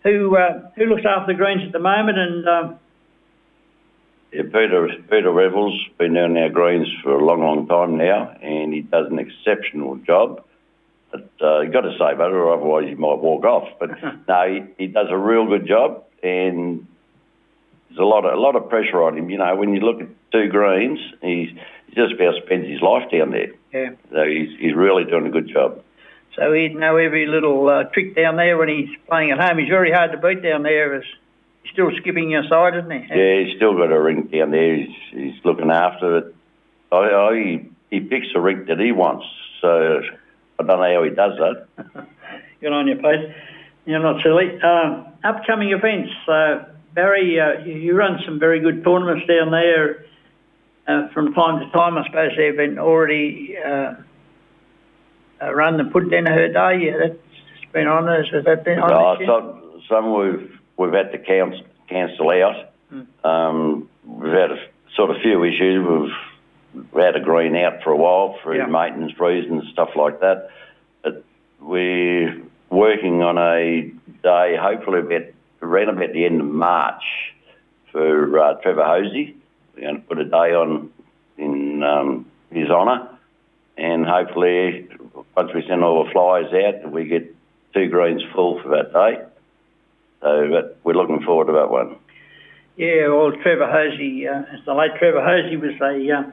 who 0.03 0.37
uh, 0.37 0.69
who 0.75 0.85
looks 0.85 1.03
after 1.07 1.33
the 1.33 1.37
greens 1.37 1.63
at 1.65 1.71
the 1.71 1.79
moment? 1.79 2.17
And 2.17 2.47
um, 2.47 2.79
Yeah, 4.31 4.43
Peter 4.43 4.87
Peter 5.09 5.31
Revels 5.31 5.73
been 5.97 6.13
down 6.13 6.37
our 6.37 6.49
greens 6.49 6.87
for 7.01 7.17
a 7.17 7.25
long, 7.25 7.41
long 7.41 7.67
time 7.67 7.97
now, 7.97 8.37
and 8.41 8.73
he 8.73 8.81
does 8.81 9.07
an 9.09 9.17
exceptional 9.17 9.95
job. 9.97 10.43
But 11.11 11.29
uh, 11.41 11.61
you 11.61 11.71
got 11.71 11.81
to 11.81 11.93
say 11.93 12.13
that, 12.15 12.31
or 12.31 12.53
otherwise 12.53 12.85
you 12.87 12.97
might 12.97 13.19
walk 13.19 13.43
off. 13.43 13.67
But 13.79 13.89
no, 14.27 14.43
he, 14.77 14.85
he 14.85 14.87
does 14.87 15.07
a 15.09 15.17
real 15.17 15.47
good 15.47 15.67
job, 15.67 16.03
and 16.21 16.85
there's 17.89 17.99
a 17.99 18.03
lot 18.03 18.25
of 18.25 18.37
a 18.37 18.39
lot 18.39 18.55
of 18.55 18.69
pressure 18.69 19.01
on 19.01 19.17
him. 19.17 19.31
You 19.31 19.39
know, 19.39 19.55
when 19.55 19.73
you 19.73 19.79
look 19.79 20.01
at 20.01 20.09
two 20.31 20.47
greens, 20.49 20.99
he's 21.23 21.49
just 21.95 22.13
about 22.13 22.35
spends 22.45 22.67
his 22.67 22.81
life 22.81 23.09
down 23.11 23.31
there. 23.31 23.51
yeah, 23.73 23.91
So 24.11 24.23
he's 24.25 24.57
he's 24.59 24.75
really 24.75 25.05
doing 25.05 25.27
a 25.27 25.29
good 25.29 25.47
job. 25.47 25.81
so 26.35 26.51
he'd 26.53 26.75
know 26.75 26.97
every 26.97 27.25
little 27.25 27.67
uh, 27.69 27.83
trick 27.85 28.15
down 28.15 28.35
there 28.35 28.57
when 28.57 28.69
he's 28.69 28.89
playing 29.07 29.31
at 29.31 29.39
home. 29.39 29.57
He's 29.57 29.69
very 29.69 29.91
hard 29.91 30.11
to 30.11 30.17
beat 30.17 30.43
down 30.43 30.63
there. 30.63 30.95
As 30.95 31.03
he's 31.63 31.71
still 31.73 31.89
skipping 32.01 32.31
your 32.31 32.43
side, 32.49 32.75
isn't 32.75 32.91
he? 32.91 33.07
Yeah, 33.09 33.43
he's 33.45 33.55
still 33.55 33.73
got 33.75 33.91
a 33.91 33.99
rink 33.99 34.31
down 34.31 34.51
there. 34.51 34.75
He's, 34.75 34.95
he's 35.11 35.45
looking 35.45 35.71
after 35.71 36.17
it. 36.17 36.35
I, 36.91 36.97
I, 36.97 37.35
he, 37.35 37.69
he 37.89 37.99
picks 38.01 38.27
a 38.35 38.39
rink 38.39 38.67
that 38.67 38.79
he 38.79 38.91
wants. 38.91 39.25
So 39.61 40.01
I 40.59 40.63
don't 40.63 40.79
know 40.79 40.93
how 40.93 41.03
he 41.03 41.09
does 41.09 41.33
that. 41.39 41.67
Good 42.61 42.71
on 42.71 42.87
you, 42.87 42.95
Pete. 42.95 43.35
You're 43.85 43.99
not 44.01 44.21
silly. 44.23 44.59
Um, 44.61 45.07
upcoming 45.23 45.71
events. 45.71 46.11
Uh, 46.27 46.65
Barry, 46.93 47.39
uh, 47.39 47.63
you 47.65 47.93
run 47.93 48.19
some 48.25 48.39
very 48.39 48.59
good 48.61 48.83
tournaments 48.83 49.27
down 49.27 49.51
there 49.51 50.05
uh, 50.87 51.07
from 51.13 51.33
time 51.33 51.59
to 51.59 51.69
time. 51.71 51.97
I 51.97 52.05
suppose 52.05 52.31
they've 52.37 52.55
been 52.55 52.79
already 52.79 53.55
uh, 53.57 53.93
uh, 55.41 55.53
run 55.53 55.77
the 55.77 55.85
put 55.85 56.09
down 56.09 56.25
her 56.25 56.47
day. 56.47 56.85
Yeah, 56.85 56.97
that's 57.07 57.71
been 57.73 57.87
on. 57.87 58.07
Has 58.07 58.27
has 58.33 58.45
that 58.45 58.63
been 58.63 58.79
on 58.79 58.89
No, 58.89 59.25
some, 59.25 59.81
some 59.89 60.13
we've 60.13 60.59
we've 60.77 60.93
had 60.93 61.11
to 61.11 61.17
cancel, 61.17 61.65
cancel 61.89 62.29
out. 62.29 62.71
Um, 63.23 63.89
we've 64.05 64.31
had 64.31 64.51
a 64.51 64.65
sort 64.95 65.11
of 65.11 65.17
few 65.21 65.43
issues. 65.43 65.85
We've 66.73 66.85
we 66.91 67.01
had 67.01 67.15
a 67.15 67.21
green 67.21 67.55
out 67.55 67.81
for 67.83 67.91
a 67.91 67.97
while 67.97 68.37
for 68.43 68.55
Yeah. 68.55 68.65
maintenance 68.65 69.17
reasons 69.19 69.63
stuff 69.71 69.89
like 69.95 70.19
that. 70.21 70.49
But 71.03 71.23
we're 71.59 72.41
working 72.69 73.21
on 73.21 73.37
a 73.37 73.91
day, 74.23 74.55
hopefully 74.59 74.99
about 74.99 75.23
around 75.61 75.89
about 75.89 76.13
the 76.13 76.25
end 76.25 76.41
of 76.41 76.47
March, 76.47 77.01
for 77.91 78.37
uh, 78.39 78.53
Trevor 78.61 78.83
Hosey. 78.85 79.35
We're 79.75 79.81
going 79.81 80.01
to 80.01 80.01
put 80.01 80.19
a 80.19 80.25
day 80.25 80.53
on 80.53 80.89
in 81.37 81.83
um, 81.83 82.25
his 82.49 82.69
honour, 82.69 83.09
and 83.77 84.05
hopefully 84.05 84.87
once 85.35 85.51
we 85.53 85.65
send 85.67 85.83
all 85.83 86.05
the 86.05 86.11
flyers 86.11 86.53
out, 86.53 86.91
we 86.91 87.05
get 87.05 87.35
two 87.73 87.89
greens 87.89 88.23
full 88.33 88.61
for 88.61 88.69
that 88.69 88.93
day. 88.93 89.21
So 90.21 90.49
but 90.49 90.77
we're 90.83 90.93
looking 90.93 91.21
forward 91.23 91.47
to 91.47 91.53
that 91.53 91.69
one. 91.69 91.97
Yeah, 92.77 93.07
well, 93.09 93.31
Trevor 93.31 93.69
Hosey, 93.69 94.27
uh, 94.27 94.43
the 94.65 94.73
late 94.73 94.91
Trevor 94.97 95.23
Hosey 95.23 95.57
was 95.57 95.79
a 95.81 96.11
uh, 96.11 96.31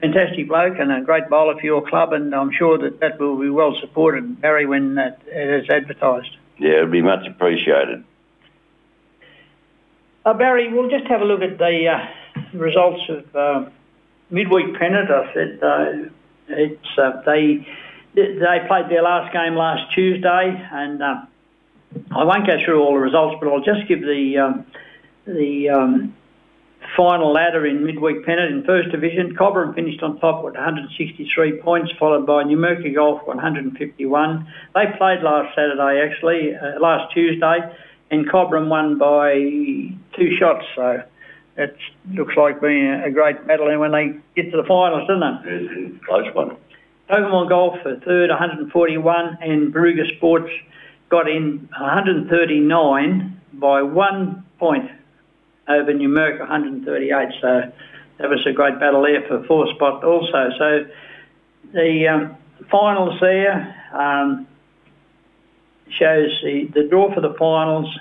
fantastic 0.00 0.48
bloke 0.48 0.78
and 0.78 0.92
a 0.92 1.00
great 1.02 1.28
bowler 1.28 1.54
for 1.54 1.64
your 1.64 1.86
club, 1.86 2.12
and 2.12 2.34
I'm 2.34 2.52
sure 2.52 2.78
that 2.78 3.00
that 3.00 3.18
will 3.18 3.38
be 3.38 3.50
well 3.50 3.76
supported, 3.80 4.40
Barry, 4.40 4.66
when 4.66 4.94
that 4.96 5.20
it 5.26 5.64
is 5.64 5.70
advertised. 5.70 6.36
Yeah, 6.58 6.78
it'd 6.78 6.90
be 6.90 7.02
much 7.02 7.26
appreciated. 7.26 8.04
Uh, 10.24 10.34
Barry, 10.34 10.72
we'll 10.72 10.90
just 10.90 11.06
have 11.06 11.22
a 11.22 11.24
look 11.24 11.40
at 11.40 11.58
the 11.58 11.88
uh, 12.54 12.58
results 12.58 13.02
of 13.08 13.36
uh, 13.36 13.70
midweek 14.30 14.78
pennant. 14.78 15.10
I 15.10 15.32
said 15.34 15.58
uh, 15.62 16.10
it's 16.48 16.98
uh, 16.98 17.22
they 17.24 17.66
they 18.14 18.58
played 18.66 18.88
their 18.88 19.02
last 19.02 19.32
game 19.32 19.54
last 19.54 19.92
Tuesday, 19.94 20.68
and 20.72 21.02
uh, 21.02 21.22
I 22.10 22.24
won't 22.24 22.46
go 22.46 22.56
through 22.64 22.82
all 22.82 22.94
the 22.94 23.00
results, 23.00 23.36
but 23.40 23.52
I'll 23.52 23.64
just 23.64 23.88
give 23.88 24.00
the 24.00 24.38
um, 24.38 24.66
the 25.26 25.68
um, 25.70 26.14
final 26.96 27.32
ladder 27.32 27.66
in 27.66 27.84
midweek 27.84 28.24
pennant 28.24 28.54
in 28.54 28.64
first 28.64 28.90
division. 28.90 29.36
Cobram 29.36 29.74
finished 29.74 30.02
on 30.02 30.18
top 30.20 30.44
with 30.44 30.54
163 30.54 31.60
points, 31.60 31.92
followed 31.98 32.26
by 32.26 32.44
Numurkah 32.44 32.94
Golf 32.94 33.26
151. 33.26 34.46
They 34.74 34.84
played 34.96 35.22
last 35.22 35.54
Saturday, 35.54 36.00
actually, 36.00 36.54
uh, 36.54 36.80
last 36.80 37.12
Tuesday, 37.12 37.58
and 38.10 38.28
Cobram 38.28 38.68
won 38.68 38.98
by 38.98 39.34
two 40.16 40.36
shots. 40.38 40.64
So 40.74 41.02
it 41.58 41.76
looks 42.14 42.36
like 42.36 42.60
being 42.60 42.88
a 42.88 43.10
great 43.10 43.44
battle 43.46 43.68
and 43.68 43.80
when 43.80 43.90
they 43.90 44.16
get 44.36 44.50
to 44.52 44.56
the 44.56 44.62
finals, 44.62 45.08
doesn't 45.08 45.22
it? 45.22 45.40
It's 45.44 46.02
a 46.02 46.06
close 46.06 46.34
one. 46.34 46.56
Tocumwal 47.10 47.48
Golf 47.48 47.82
for 47.82 47.96
third, 47.96 48.30
141, 48.30 49.38
and 49.40 49.74
Barooga 49.74 50.16
Sports 50.16 50.52
got 51.08 51.28
in 51.28 51.68
139 51.76 53.40
by 53.54 53.82
one 53.82 54.44
point 54.58 54.88
over 55.66 55.92
Numurkah 55.92 56.40
138. 56.40 57.28
So 57.40 57.72
that 58.18 58.30
was 58.30 58.46
a 58.46 58.52
great 58.52 58.78
battle 58.78 59.02
there 59.02 59.26
for 59.26 59.42
fourth 59.46 59.74
spot 59.74 60.04
also. 60.04 60.50
So 60.58 60.86
the 61.72 62.08
um, 62.08 62.36
finals 62.70 63.18
there 63.20 63.74
um, 63.92 64.46
shows 65.90 66.30
the, 66.44 66.70
the 66.72 66.84
draw 66.88 67.12
for 67.12 67.20
the 67.20 67.34
finals 67.38 67.92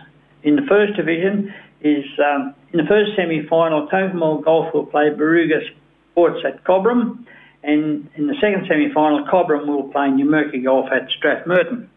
in 0.44 0.56
the 0.56 0.64
first 0.64 0.96
division 0.96 1.54
is 1.82 2.06
um, 2.20 2.54
in 2.74 2.78
the 2.78 2.86
first 2.88 3.12
semi-final, 3.16 3.88
Tocumwal 3.88 4.44
Golf 4.44 4.74
will 4.74 4.86
play 4.86 5.10
Barooga 5.10 5.62
Sports 6.12 6.40
at 6.46 6.64
Cobram, 6.64 7.26
and 7.64 8.10
in 8.16 8.28
the 8.28 8.36
second 8.42 8.66
semi-final, 8.68 9.26
Cobram 9.26 9.68
will 9.68 9.90
play 9.90 10.08
Numurkah 10.08 10.64
Golf 10.64 10.88
at 10.92 11.08
Strathmerton. 11.10 11.88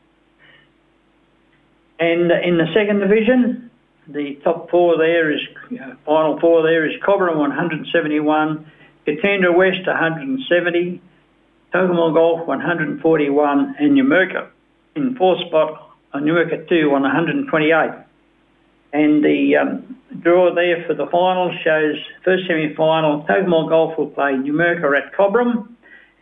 And 1.99 2.31
in 2.31 2.57
the 2.57 2.67
second 2.73 3.01
division, 3.01 3.71
the 4.09 4.37
top 4.43 4.71
four 4.71 4.97
there 4.97 5.31
is, 5.31 5.41
uh, 5.73 5.95
final 6.07 6.41
four 6.41 6.63
there 6.63 6.87
is 6.87 6.93
Cobram 7.03 7.37
171, 7.37 8.71
Katandra 9.07 9.55
West 9.55 9.87
170, 9.87 11.01
Tocumwal 11.75 12.15
Golf 12.15 12.47
141, 12.47 13.77
and 13.79 13.99
Numurkah 13.99 14.49
in 14.97 15.17
fourth 15.17 15.41
spot, 15.47 15.91
Numurkah 16.15 16.69
2 16.69 16.91
on 16.93 17.03
128. 17.03 18.10
And 18.93 19.25
the 19.25 19.57
um, 19.57 19.97
draw 20.21 20.55
there 20.55 20.85
for 20.87 20.95
the 20.95 21.07
final 21.07 21.57
shows 21.63 21.97
first 22.25 22.47
semi-final, 22.47 23.25
Tocumwal 23.29 23.69
Golf 23.69 23.99
will 23.99 24.09
play 24.09 24.33
Numurkah 24.33 24.99
at 24.99 25.15
Cobram, 25.15 25.69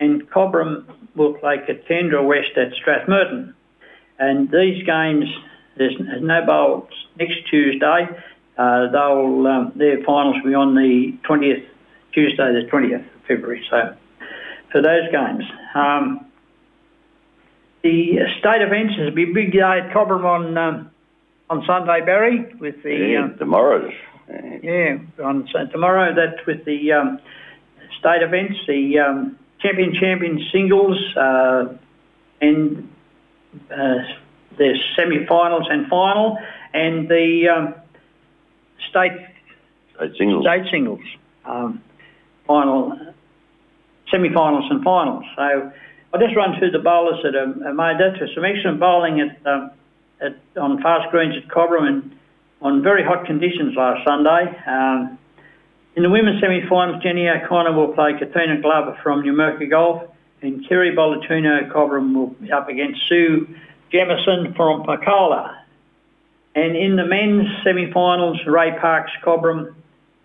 and 0.01 0.29
Cobram 0.31 0.85
will 1.15 1.35
play 1.35 1.59
Katandra 1.59 2.25
West 2.27 2.57
at 2.57 2.73
Strathmerton. 2.73 3.55
And 4.19 4.51
these 4.51 4.85
games, 4.85 5.27
there's, 5.77 5.95
no 6.21 6.45
bowls 6.45 6.91
next 7.17 7.49
Tuesday. 7.49 8.09
Uh, 8.57 8.91
they'll 8.91 9.47
um, 9.47 9.73
their 9.77 10.03
finals 10.05 10.37
will 10.43 10.51
be 10.51 10.55
on 10.55 10.75
the 10.75 11.17
20th, 11.29 11.65
Tuesday 12.13 12.53
the 12.53 12.69
20th 12.71 12.97
of 12.97 13.23
February. 13.27 13.65
So 13.71 13.97
for 14.71 14.83
those 14.83 15.11
games. 15.11 15.45
Um, 15.75 16.27
the 17.83 18.19
state 18.39 18.61
events 18.61 18.95
is 18.99 19.09
a 19.09 19.11
big, 19.11 19.35
big 19.35 19.53
day 19.53 19.61
at 19.61 19.91
Cobram 19.93 20.25
on 20.25 20.59
um, 20.59 20.91
on 21.51 21.65
Sunday, 21.67 22.01
Barry, 22.05 22.55
with 22.61 22.83
the 22.83 22.95
Yeah, 22.95 23.25
um, 23.25 23.39
tomorrow's. 23.39 23.93
yeah 24.63 24.99
on 25.23 25.49
so 25.53 25.67
tomorrow. 25.67 26.15
That's 26.15 26.45
with 26.47 26.65
the 26.65 26.93
um, 26.93 27.19
state 27.99 28.23
events, 28.23 28.59
the 28.67 28.99
um, 28.99 29.39
champion 29.61 29.95
champion 29.95 30.41
singles, 30.53 30.99
uh, 31.17 31.75
and 32.41 32.89
uh, 33.71 33.99
the 34.59 34.79
semi-finals 34.97 35.67
and 35.71 35.87
final, 35.89 36.39
and 36.75 37.09
the 37.09 37.49
um, 37.49 37.75
state 38.91 39.13
State 39.97 40.13
singles. 40.17 40.45
state 40.45 40.71
singles 40.71 41.01
um, 41.45 41.83
final, 42.47 42.97
semi-finals 44.11 44.65
and 44.71 44.85
finals. 44.85 45.25
So 45.37 45.73
I'll 46.13 46.21
just 46.21 46.37
run 46.37 46.59
through 46.59 46.71
the 46.71 46.79
bowlers 46.79 47.21
that 47.25 47.35
are, 47.35 47.69
are 47.69 47.75
made. 47.75 47.99
That 47.99 48.21
was 48.21 48.31
some 48.35 48.45
excellent 48.45 48.79
bowling 48.81 49.21
at, 49.21 49.47
um, 49.47 49.71
at 50.21 50.37
on 50.61 50.83
fast 50.83 51.11
greens 51.11 51.35
at 51.37 51.49
Cobram 51.49 51.87
and 51.87 52.19
on 52.61 52.83
very 52.83 53.05
hot 53.05 53.27
conditions 53.27 53.75
last 53.77 54.05
Sunday. 54.05 54.57
Um, 54.67 55.19
in 55.97 56.03
the 56.03 56.11
women's 56.11 56.41
semi-finals, 56.41 57.03
Jenny 57.03 57.29
O'Connor 57.29 57.73
will 57.73 57.93
play 57.93 58.13
Katina 58.19 58.61
Glover 58.61 58.99
from 59.03 59.23
Numurkah 59.23 59.69
Golf, 59.69 60.03
and 60.43 60.67
Kerry 60.69 60.95
Bolatuno 60.95 61.71
Cobram 61.73 62.15
will 62.15 62.29
be 62.29 62.53
up 62.53 62.69
against 62.69 63.01
Sue 63.09 63.49
Jemison 63.93 64.55
from 64.55 64.85
Picola. 64.85 65.57
And 66.55 66.77
in 66.77 66.97
the 66.97 67.05
men's 67.05 67.49
semi-finals, 67.65 68.41
Ray 68.47 68.79
Parks 68.79 69.13
Cobram 69.25 69.75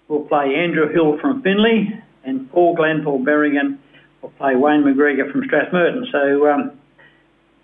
will 0.08 0.26
play 0.26 0.56
Andrew 0.56 0.92
Hill 0.92 1.18
from 1.20 1.42
Finley, 1.42 2.00
and 2.24 2.52
Paul 2.52 2.76
Glenville 2.76 3.20
Berrigan 3.20 3.78
will 4.22 4.32
play 4.32 4.56
Wayne 4.56 4.84
McGregor 4.84 5.32
from 5.32 5.44
Strathmerton. 5.44 6.12
So 6.12 6.50
um, 6.50 6.72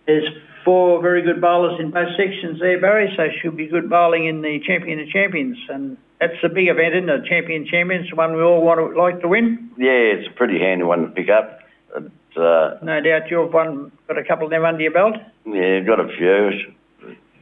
there's 0.06 0.28
four 0.70 1.02
very 1.02 1.24
good 1.24 1.42
bowlers 1.42 1.80
in 1.80 1.90
both 1.90 2.10
sections 2.16 2.60
there, 2.60 2.80
Barry, 2.80 3.12
so 3.18 3.24
should 3.42 3.58
be 3.58 3.66
good 3.66 3.90
bowling 3.90 4.28
in 4.28 4.44
the 4.44 4.60
Champion 4.60 5.00
of 5.00 5.08
Champions. 5.10 5.58
And 5.68 5.98
that's 6.20 6.36
a 6.44 6.50
big 6.50 6.68
event, 6.68 6.94
isn't 6.94 7.10
it? 7.10 7.26
Champion 7.26 7.66
Champions, 7.66 8.08
the 8.12 8.16
one 8.16 8.36
we 8.36 8.44
all 8.44 8.62
want 8.62 8.80
to 8.80 9.02
like 9.02 9.20
to 9.22 9.28
win. 9.28 9.72
Yeah, 9.80 9.90
it's 10.14 10.28
a 10.28 10.32
pretty 10.38 10.60
handy 10.60 10.84
one 10.84 11.02
to 11.02 11.08
pick 11.08 11.28
up. 11.30 11.62
Uh, 11.96 12.76
No 12.84 13.02
doubt 13.02 13.32
you've 13.32 13.52
won, 13.52 13.92
got 14.08 14.20
a 14.20 14.24
couple 14.24 14.46
of 14.46 14.52
them 14.52 14.64
under 14.64 14.84
your 14.84 14.92
belt. 14.92 15.16
yeah, 15.48 15.78
I've 15.80 15.88
got 15.88 16.00
a 16.00 16.08
few. 16.08 16.52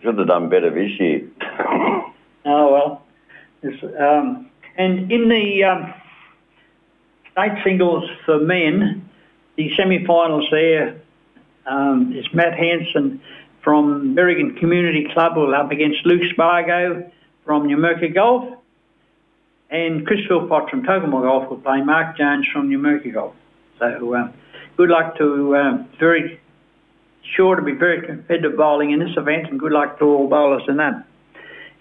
Should 0.02 0.18
have 0.18 0.28
done 0.28 0.48
better 0.48 0.70
this 0.70 0.98
year. 0.98 1.28
Oh 2.50 2.72
well. 2.72 3.04
Um, 4.00 4.50
and 4.78 5.12
in 5.12 5.28
the 5.28 5.66
um, 5.66 5.94
state 7.34 7.62
singles 7.62 8.10
for 8.26 8.40
men, 8.40 9.10
the 9.58 9.70
semi-finals 9.76 10.48
there 10.50 10.96
um, 11.68 12.14
is 12.16 12.26
Matt 12.34 12.54
Hanson 12.54 13.22
from 13.64 14.16
Berrigan 14.16 14.58
Community 14.58 15.08
Club 15.14 15.36
will 15.36 15.54
up 15.54 15.72
against 15.72 16.06
Luke 16.06 16.22
Spargo 16.32 17.12
from 17.46 17.68
Numurkah 17.68 18.14
Golf, 18.14 18.58
and 19.70 20.06
Chris 20.08 20.22
Philpott 20.28 20.70
from 20.70 20.84
Tocumwal 20.84 21.24
Golf 21.24 21.50
will 21.50 21.58
play 21.58 21.82
Mark 21.82 22.18
Jones 22.18 22.48
from 22.52 22.70
Numurkah 22.70 23.14
Golf. 23.14 23.36
So 23.80 24.14
uh, 24.14 24.32
good 24.78 24.90
luck 24.90 25.18
to 25.18 25.56
um, 25.56 25.90
very 26.00 26.40
sure 27.36 27.56
to 27.56 27.62
be 27.62 27.74
very 27.74 28.06
competitive 28.06 28.56
bowling 28.56 28.92
in 28.92 29.00
this 29.00 29.16
event, 29.18 29.48
and 29.48 29.60
good 29.60 29.72
luck 29.72 30.00
to 30.00 30.06
all 30.06 30.28
bowlers 30.28 30.64
in 30.68 30.78
that. 30.78 31.06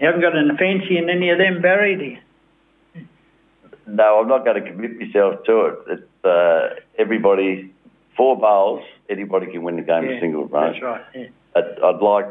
You 0.01 0.07
haven't 0.07 0.21
got 0.21 0.37
any 0.37 0.57
fancy 0.59 0.99
in 0.99 1.09
any 1.09 1.31
of 1.31 1.39
them, 1.39 1.63
Barry? 1.63 2.21
no, 3.87 4.21
I'm 4.21 4.29
not 4.29 4.45
going 4.45 4.63
to 4.63 4.71
commit 4.71 4.99
myself 4.99 5.45
to 5.45 5.67
it. 5.67 5.79
It's 5.89 6.25
uh, 6.25 6.81
everybody, 6.99 7.73
four 8.17 8.37
bowls, 8.37 8.85
anybody 9.09 9.47
can 9.47 9.63
win 9.63 9.77
the 9.77 9.83
game 9.83 10.09
of 10.09 10.21
singles, 10.21 10.51
mate. 10.53 10.73
That's 10.73 10.83
right. 10.83 11.05
Yeah. 11.15 11.27
I'd, 11.55 11.79
I'd 11.83 12.03
like 12.03 12.27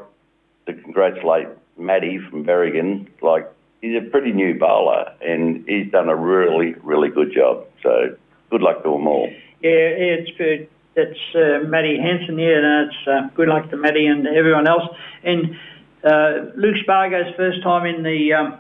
to 0.68 0.74
congratulate 0.74 1.48
Matty 1.78 2.20
from 2.30 2.46
Berrigan. 2.46 3.08
Like, 3.22 3.52
he's 3.82 4.02
a 4.02 4.06
pretty 4.10 4.32
new 4.32 4.58
bowler 4.58 5.14
and 5.22 5.68
he's 5.68 5.92
done 5.92 6.10
a 6.10 6.16
really, 6.16 6.76
really 6.84 7.10
good 7.10 7.34
job. 7.34 7.66
So, 7.84 8.16
good 8.50 8.62
luck 8.62 8.84
to 8.84 8.92
them 8.92 9.08
all. 9.08 9.30
Yeah, 9.62 9.72
yeah, 9.72 10.20
it's 10.20 10.38
good. 10.38 10.70
That's 10.96 11.20
uh, 11.36 11.68
Matty 11.68 12.00
Hanson 12.00 12.38
here, 12.38 12.64
and 12.64 12.90
it's 12.90 13.08
uh, 13.08 13.28
good 13.36 13.50
luck 13.50 13.70
to 13.72 13.78
Matty 13.78 14.06
and 14.06 14.26
everyone 14.28 14.66
else. 14.66 14.88
And 15.24 15.58
uh, 16.04 16.52
Luke 16.56 16.78
Spargo's 16.78 17.36
first 17.36 17.62
time 17.64 17.86
in 17.86 18.02
the 18.04 18.32
um, 18.32 18.60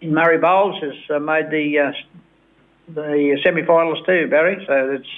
in 0.00 0.14
Murray 0.14 0.38
Bowls 0.38 0.80
has 0.82 0.94
uh, 1.10 1.18
made 1.18 1.50
the 1.50 1.78
uh, 1.78 1.92
the 2.88 3.38
semi-finals 3.42 3.98
too, 4.06 4.28
Barry. 4.28 4.64
So 4.66 4.92
it's 4.92 5.08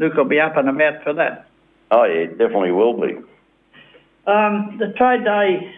Luke 0.00 0.14
will 0.14 0.24
be 0.24 0.40
up 0.40 0.56
and 0.56 0.68
about 0.68 1.04
for 1.04 1.12
that. 1.12 1.46
Oh, 1.90 2.04
yeah, 2.04 2.24
definitely 2.30 2.72
will 2.72 2.98
be. 2.98 3.18
Um, 4.26 4.78
the 4.78 4.94
trade 4.96 5.24
day 5.24 5.74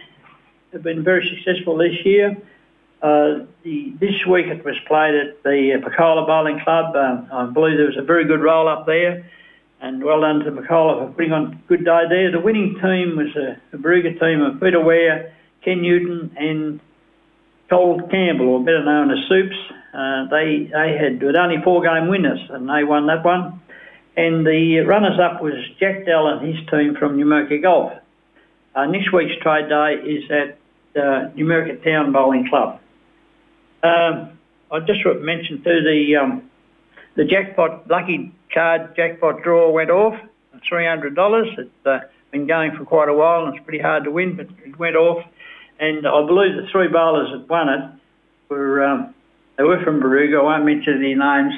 have 0.71 0.81
been 0.81 1.03
very 1.03 1.29
successful 1.29 1.77
this 1.77 1.93
year. 2.05 2.37
Uh, 3.01 3.45
the, 3.63 3.93
this 3.99 4.25
week 4.29 4.45
it 4.47 4.63
was 4.63 4.75
played 4.87 5.13
at 5.13 5.43
the 5.43 5.75
uh, 5.75 5.85
Picola 5.85 6.25
Bowling 6.25 6.61
Club. 6.63 6.95
Uh, 6.95 7.35
I 7.35 7.51
believe 7.51 7.75
there 7.75 7.87
was 7.87 7.97
a 7.99 8.05
very 8.05 8.25
good 8.25 8.41
roll 8.41 8.69
up 8.69 8.85
there, 8.85 9.29
and 9.81 10.01
well 10.01 10.21
done 10.21 10.39
to 10.39 10.51
Picola 10.51 11.05
for 11.05 11.13
putting 11.13 11.33
on 11.33 11.45
a 11.53 11.67
good 11.67 11.83
day 11.83 12.03
there. 12.07 12.31
The 12.31 12.39
winning 12.39 12.75
team 12.81 13.17
was 13.17 13.35
a, 13.35 13.59
a 13.75 13.77
Barooga 13.77 14.17
team 14.17 14.41
of 14.41 14.61
Peter 14.61 14.79
Ware, 14.79 15.35
Ken 15.65 15.81
Newton 15.81 16.31
and 16.37 16.79
Cold 17.69 18.09
Campbell, 18.09 18.47
or 18.47 18.59
better 18.63 18.85
known 18.85 19.11
as 19.11 19.17
Soups. 19.27 19.55
Uh, 19.93 20.29
they 20.29 20.69
they 20.71 20.97
had 20.97 21.21
with 21.21 21.35
only 21.35 21.57
four 21.61 21.83
game 21.83 22.07
winners, 22.07 22.39
and 22.51 22.69
they 22.69 22.85
won 22.85 23.07
that 23.07 23.25
one. 23.25 23.59
And 24.15 24.45
the 24.45 24.79
runners 24.81 25.19
up 25.19 25.41
was 25.41 25.53
Jack 25.79 26.05
Dell 26.05 26.27
and 26.27 26.47
his 26.47 26.57
team 26.69 26.95
from 26.99 27.17
Numurkah 27.17 27.61
Golf. 27.61 27.93
Uh, 28.75 28.85
next 28.85 29.11
week's 29.11 29.35
trade 29.41 29.69
day 29.69 29.93
is 30.05 30.23
at 30.29 30.57
uh, 30.95 31.29
Numurkah 31.35 31.83
Town 31.83 32.11
Bowling 32.11 32.47
Club. 32.49 32.79
Um, 33.83 34.37
I 34.71 34.79
just 34.79 34.99
mentioned 35.21 35.63
to 35.63 35.69
too 35.69 35.83
the 35.83 36.15
um, 36.21 36.49
the 37.15 37.25
jackpot 37.25 37.89
lucky 37.89 38.33
card 38.53 38.95
jackpot 38.95 39.43
draw 39.43 39.71
went 39.71 39.89
off. 39.89 40.19
Three 40.67 40.87
hundred 40.87 41.15
dollars. 41.15 41.47
It's 41.57 41.85
uh, 41.85 41.99
been 42.31 42.47
going 42.47 42.71
for 42.77 42.85
quite 42.85 43.09
a 43.09 43.13
while, 43.13 43.45
and 43.45 43.55
it's 43.55 43.63
pretty 43.65 43.81
hard 43.83 44.05
to 44.05 44.11
win, 44.11 44.35
but 44.37 44.47
it 44.65 44.79
went 44.79 44.95
off. 44.95 45.23
And 45.79 46.07
I 46.07 46.25
believe 46.25 46.55
the 46.55 46.67
three 46.71 46.87
bowlers 46.87 47.29
that 47.33 47.49
won 47.49 47.69
it 47.69 47.91
were 48.49 48.83
um, 48.83 49.13
they 49.57 49.63
were 49.63 49.83
from 49.83 50.01
Barooga. 50.01 50.39
I 50.39 50.43
won't 50.43 50.65
mention 50.65 51.01
their 51.01 51.17
names, 51.17 51.53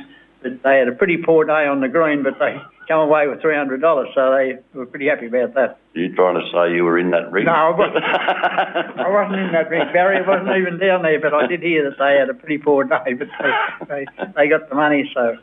they 0.63 0.77
had 0.77 0.87
a 0.87 0.91
pretty 0.91 1.17
poor 1.17 1.45
day 1.45 1.67
on 1.67 1.81
the 1.81 1.87
green, 1.87 2.23
but 2.23 2.37
they 2.39 2.57
come 2.87 2.99
away 2.99 3.27
with 3.27 3.41
three 3.41 3.55
hundred 3.55 3.81
dollars, 3.81 4.09
so 4.13 4.31
they 4.31 4.57
were 4.77 4.85
pretty 4.85 5.07
happy 5.07 5.27
about 5.27 5.53
that. 5.55 5.79
You 5.93 6.13
trying 6.15 6.35
to 6.35 6.45
say 6.53 6.75
you 6.75 6.83
were 6.83 6.99
in 6.99 7.11
that 7.11 7.31
ring? 7.31 7.45
No, 7.45 7.51
I 7.51 7.69
wasn't. 7.71 8.03
I 8.05 9.09
wasn't 9.09 9.39
in 9.39 9.51
that 9.53 9.69
ring, 9.69 9.87
Barry. 9.93 10.17
I 10.17 10.27
wasn't 10.27 10.55
even 10.57 10.77
down 10.77 11.01
there, 11.01 11.19
but 11.19 11.33
I 11.33 11.47
did 11.47 11.61
hear 11.61 11.89
that 11.89 11.97
they 11.97 12.19
had 12.19 12.29
a 12.29 12.33
pretty 12.33 12.57
poor 12.57 12.83
day, 12.83 13.13
but 13.17 13.27
they 13.39 13.85
they, 13.87 14.05
they 14.35 14.47
got 14.47 14.69
the 14.69 14.75
money. 14.75 15.09
So, 15.13 15.37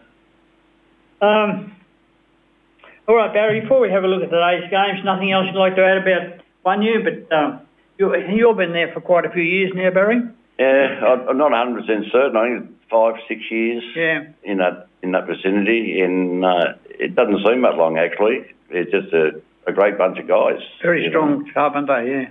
um, 1.20 1.74
all 3.08 3.16
right, 3.16 3.32
Barry. 3.32 3.60
Before 3.60 3.80
we 3.80 3.90
have 3.90 4.04
a 4.04 4.08
look 4.08 4.22
at 4.22 4.30
today's 4.30 4.70
games, 4.70 5.04
nothing 5.04 5.32
else 5.32 5.46
you'd 5.46 5.58
like 5.58 5.76
to 5.76 5.84
add 5.84 5.98
about 5.98 6.40
Wunghnu, 6.64 7.02
but 7.02 7.34
um, 7.34 7.60
you 7.98 8.14
you've 8.30 8.56
been 8.56 8.72
there 8.72 8.92
for 8.92 9.00
quite 9.00 9.26
a 9.26 9.30
few 9.30 9.42
years 9.42 9.72
now, 9.74 9.90
Barry. 9.90 10.22
Yeah, 10.58 11.26
I'm 11.28 11.38
not 11.38 11.50
100 11.50 11.80
percent 11.80 12.04
certain. 12.12 12.36
I 12.36 12.60
think 12.60 12.71
five, 12.92 13.14
six 13.26 13.40
years 13.50 13.82
Yeah. 13.96 14.24
in 14.44 14.58
that 14.58 14.86
in 15.02 15.12
that 15.12 15.26
vicinity, 15.26 16.00
and 16.00 16.44
uh, 16.44 16.74
it 16.90 17.16
doesn't 17.16 17.44
seem 17.44 17.62
that 17.62 17.74
long 17.76 17.98
actually. 17.98 18.44
It's 18.70 18.90
just 18.92 19.12
a, 19.12 19.40
a 19.66 19.72
great 19.72 19.98
bunch 19.98 20.18
of 20.18 20.28
guys. 20.28 20.60
Very 20.82 21.08
strong, 21.08 21.50
sharp, 21.52 21.74
aren't 21.74 21.88
they? 21.88 22.10
Yeah. 22.10 22.28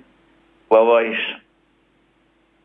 Well, 0.70 0.86
they, 0.96 1.14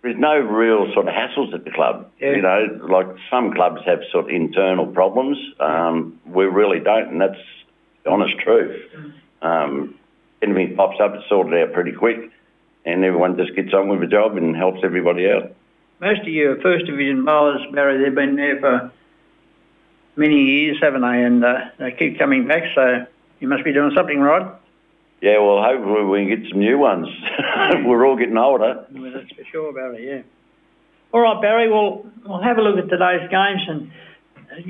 there's 0.03 0.17
no 0.19 0.37
real 0.39 0.93
sort 0.95 1.09
of 1.09 1.15
hassles 1.15 1.53
at 1.55 1.65
the 1.65 1.73
club. 1.73 2.09
Yeah. 2.21 2.33
You 2.37 2.43
know, 2.43 2.81
like 2.89 3.09
some 3.31 3.53
clubs 3.53 3.81
have 3.87 4.01
sort 4.13 4.27
of 4.27 4.31
internal 4.31 4.87
problems. 4.87 5.39
Um, 5.59 6.21
we 6.25 6.45
really 6.45 6.79
don't, 6.79 7.09
and 7.09 7.21
that's 7.21 7.41
the 8.05 8.11
honest 8.11 8.39
truth. 8.39 8.81
Um, 9.43 9.97
anything 10.43 10.77
pops 10.77 10.99
up, 11.01 11.15
it's 11.17 11.29
sorted 11.29 11.55
out 11.61 11.73
pretty 11.75 11.93
quick, 11.93 12.31
and 12.85 13.05
everyone 13.05 13.37
just 13.37 13.57
gets 13.57 13.75
on 13.75 13.89
with 13.89 14.01
the 14.01 14.07
job 14.07 14.37
and 14.37 14.55
helps 14.55 14.81
everybody 14.85 15.29
out. 15.29 15.53
Most 16.01 16.21
of 16.21 16.29
your 16.29 16.61
first 16.61 16.87
division 16.87 17.25
bowlers, 17.25 17.63
Barry, 17.73 18.03
they've 18.03 18.15
been 18.15 18.37
there 18.37 18.61
for 18.61 18.93
many 20.17 20.43
years, 20.45 20.77
haven't 20.81 21.01
they? 21.01 21.23
And 21.23 21.45
uh, 21.45 21.71
they 21.79 21.93
keep 21.93 22.19
coming 22.19 22.47
back, 22.47 22.65
so 22.75 23.07
you 23.41 23.49
must 23.49 23.65
be 23.65 23.73
doing 23.73 23.93
something 23.95 24.21
right. 24.21 24.55
Yeah, 25.23 25.39
well, 25.39 25.63
hopefully 25.63 26.05
we 26.05 26.27
can 26.27 26.43
get 26.43 26.51
some 26.51 26.61
new 26.61 26.79
ones. 26.79 27.09
We're 27.85 28.07
all 28.07 28.17
getting 28.17 28.37
older. 28.37 28.85
Well, 28.93 29.13
that's 29.13 29.33
for 29.33 29.45
sure, 29.51 29.73
Barry, 29.73 30.07
yeah. 30.07 30.23
All 31.13 31.21
right, 31.21 31.41
Barry, 31.41 31.71
well, 31.71 32.05
we'll 32.27 32.43
have 32.43 32.59
a 32.59 32.63
look 32.63 32.77
at 32.77 32.91
today's 32.91 33.31
games 33.31 33.63
and 33.67 33.91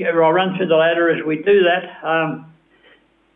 uh, 0.01 0.21
I'll 0.23 0.33
run 0.33 0.57
through 0.57 0.69
the 0.69 0.77
ladder 0.77 1.11
as 1.11 1.25
we 1.27 1.43
do 1.43 1.65
that. 1.65 2.07
Um, 2.07 2.53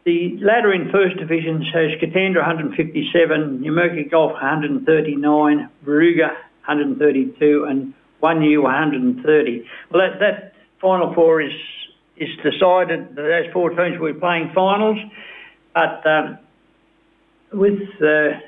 the 0.05 0.39
ladder 0.41 0.73
in 0.73 0.91
First 0.93 1.17
Division 1.17 1.63
has 1.63 1.91
Katandra 2.01 2.47
157, 2.47 3.59
Numurkah 3.59 4.11
Golf 4.11 4.33
139, 4.33 5.69
Barooga 5.85 6.37
132 6.67 7.67
and 7.69 7.95
Wunghnu 8.23 8.63
130. 8.63 9.65
Well, 9.91 10.03
that, 10.03 10.21
that 10.21 10.53
final 10.81 11.15
four 11.15 11.41
is 11.41 11.53
is 12.17 12.29
decided. 12.45 13.17
Those 13.17 13.47
four 13.53 13.71
teams 13.71 13.99
will 13.99 14.13
be 14.13 14.21
playing 14.21 14.53
finals, 14.55 14.99
but 15.73 16.07
um, 16.07 16.39
with 17.53 17.81
uh, 18.03 18.39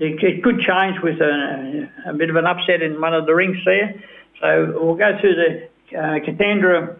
it 0.00 0.42
could 0.42 0.60
change 0.60 0.96
with 1.02 1.20
a, 1.20 1.90
a 2.06 2.14
bit 2.14 2.30
of 2.30 2.36
an 2.36 2.46
upset 2.46 2.82
in 2.82 3.00
one 3.00 3.14
of 3.14 3.26
the 3.26 3.34
rinks 3.34 3.58
there. 3.64 4.02
So 4.40 4.80
we'll 4.80 4.94
go 4.94 5.18
through 5.20 5.34
the 5.34 5.98
uh, 5.98 6.18
Katandra. 6.24 6.96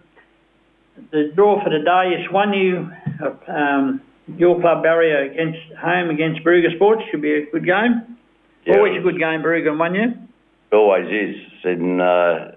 The 1.13 1.33
draw 1.35 1.63
for 1.63 1.71
today 1.71 2.21
is 2.21 2.27
Wunghnu, 2.31 3.49
um, 3.49 4.01
your 4.37 4.61
club 4.61 4.83
barrier 4.83 5.31
against 5.31 5.59
home 5.81 6.11
against 6.11 6.45
Barooga 6.45 6.75
Sports 6.77 7.03
should 7.11 7.23
be 7.23 7.35
a 7.35 7.51
good 7.51 7.65
game. 7.65 8.19
Yeah. 8.67 8.77
Always 8.77 8.99
a 8.99 9.03
good 9.03 9.19
game, 9.19 9.41
Barooga 9.43 9.71
and 9.71 9.79
one 9.79 10.28
U. 10.73 10.79
Always 10.79 11.07
is. 11.09 11.37
And, 11.65 12.01
uh, 12.01 12.53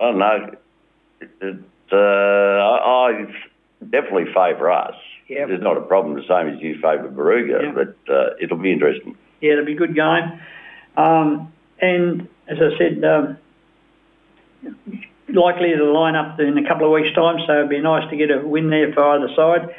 I 0.00 0.04
don't 0.04 0.18
know. 0.18 0.54
It, 1.20 1.58
uh, 1.92 1.96
I, 1.96 3.10
I 3.10 3.26
definitely 3.90 4.26
favour 4.34 4.70
us. 4.70 4.94
Yep. 5.28 5.48
There's 5.48 5.62
not 5.62 5.76
a 5.76 5.82
problem 5.82 6.14
the 6.14 6.22
same 6.26 6.54
as 6.54 6.60
you 6.60 6.74
favour 6.74 7.08
Barooga, 7.08 7.62
Yep. 7.62 7.74
but 7.74 8.12
uh, 8.12 8.30
it'll 8.40 8.56
be 8.58 8.72
interesting. 8.72 9.16
Yeah, 9.40 9.52
it'll 9.52 9.64
be 9.64 9.74
a 9.74 9.76
good 9.76 9.94
game. 9.94 10.40
Um, 10.96 11.52
and 11.80 12.28
as 12.48 12.58
I 12.58 12.76
said, 12.78 13.04
um, 13.04 13.38
likely 15.28 15.70
to 15.76 15.84
line 15.84 16.16
up 16.16 16.38
in 16.40 16.58
a 16.58 16.66
couple 16.66 16.86
of 16.86 16.92
weeks' 16.92 17.14
time, 17.14 17.38
so 17.46 17.52
it'd 17.58 17.70
be 17.70 17.80
nice 17.80 18.08
to 18.10 18.16
get 18.16 18.30
a 18.30 18.40
win 18.46 18.70
there 18.70 18.92
for 18.92 19.04
either 19.04 19.28
side. 19.34 19.74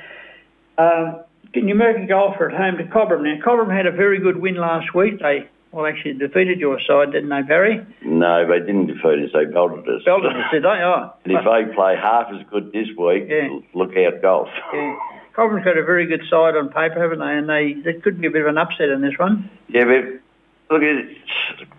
Um, 0.78 1.24
Numurkah 1.54 2.08
Golfer 2.08 2.50
at 2.50 2.58
home 2.58 2.78
to 2.78 2.86
Cobram. 2.86 3.24
Now, 3.24 3.36
Cobram 3.46 3.76
had 3.76 3.86
a 3.86 3.92
very 3.92 4.20
good 4.20 4.38
win 4.38 4.56
last 4.56 4.96
week. 4.96 5.20
They, 5.20 5.50
well, 5.72 5.86
actually 5.86 6.14
defeated 6.14 6.60
your 6.60 6.80
side, 6.82 7.12
didn't 7.14 7.30
they, 7.30 7.42
Barry? 7.44 7.86
No, 8.04 8.46
they 8.48 8.60
didn't 8.60 8.88
defeat 8.88 9.24
us. 9.26 9.30
They 9.34 9.46
belted 9.46 9.88
us. 9.88 10.04
Belted 10.06 10.32
us, 10.36 10.46
did 10.52 10.64
they? 10.64 10.68
Oh. 10.68 11.14
And 11.24 11.34
if 11.34 11.44
they 11.46 11.74
play 11.74 11.96
half 11.96 12.28
as 12.34 12.46
good 12.50 12.72
this 12.74 12.88
week, 12.98 13.26
Yeah. 13.30 13.60
look 13.74 13.96
out 13.98 14.22
golf. 14.22 14.50
Yeah. 14.74 14.98
Cobram's 15.34 15.64
got 15.64 15.78
a 15.78 15.84
very 15.84 16.08
good 16.08 16.24
side 16.30 16.58
on 16.58 16.68
paper, 16.68 17.00
haven't 17.02 17.20
they? 17.20 17.38
And 17.38 17.48
they, 17.48 17.74
there 17.82 18.00
could 18.02 18.20
be 18.20 18.28
a 18.28 18.32
bit 18.32 18.42
of 18.42 18.48
an 18.48 18.58
upset 18.58 18.90
in 18.90 19.00
this 19.02 19.18
one. 19.18 19.50
Yeah, 19.70 19.86
but 19.86 20.74
look, 20.76 20.84
it's, 20.84 21.20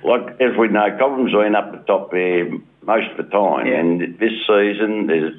like 0.02 0.40
as 0.40 0.56
we 0.56 0.68
know, 0.68 0.96
Cobram's 0.98 1.32
been 1.32 1.54
up 1.54 1.70
the 1.72 1.78
top 1.86 2.10
there 2.12 2.48
most 2.82 3.10
of 3.10 3.18
the 3.18 3.30
time, 3.30 3.66
Yeah. 3.66 3.74
and 3.78 4.00
this 4.18 4.32
season 4.46 5.06
there's 5.06 5.34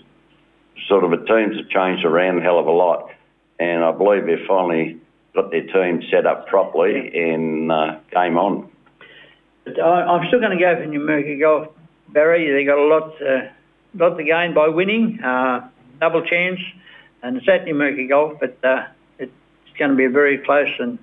sort 0.87 1.03
of 1.03 1.09
the 1.11 1.25
teams 1.25 1.57
have 1.57 1.69
changed 1.69 2.05
around 2.05 2.37
a 2.37 2.41
hell 2.41 2.59
of 2.59 2.67
a 2.67 2.71
lot, 2.71 3.09
and 3.59 3.83
I 3.83 3.91
believe 3.91 4.25
they're 4.27 4.45
finally 4.47 4.97
got 5.33 5.51
their 5.51 5.65
team 5.65 6.01
set 6.11 6.25
up 6.25 6.47
properly 6.47 7.11
and 7.13 7.71
uh, 7.71 7.99
game 8.11 8.37
on. 8.37 8.69
I'm 9.65 10.27
still 10.27 10.39
going 10.39 10.57
to 10.57 10.61
go 10.63 10.75
for 10.75 10.85
Numurkah 10.85 11.39
Golf, 11.39 11.67
Barry. 12.09 12.51
They 12.51 12.65
got 12.65 12.77
a 12.77 12.83
lot, 12.87 13.13
uh, 13.21 13.49
lot 13.95 14.17
to 14.17 14.23
gain 14.23 14.53
by 14.53 14.67
winning, 14.67 15.19
uh, 15.23 15.67
double 16.01 16.21
chance, 16.25 16.59
and 17.21 17.37
it's 17.37 17.47
at 17.47 17.65
Numurkah 17.65 18.09
Golf, 18.09 18.33
but 18.39 18.57
uh, 18.63 18.85
it's 19.19 19.31
going 19.79 19.91
to 19.91 19.97
be 19.97 20.05
a 20.05 20.09
very 20.09 20.37
close 20.39 20.69
and 20.79 20.99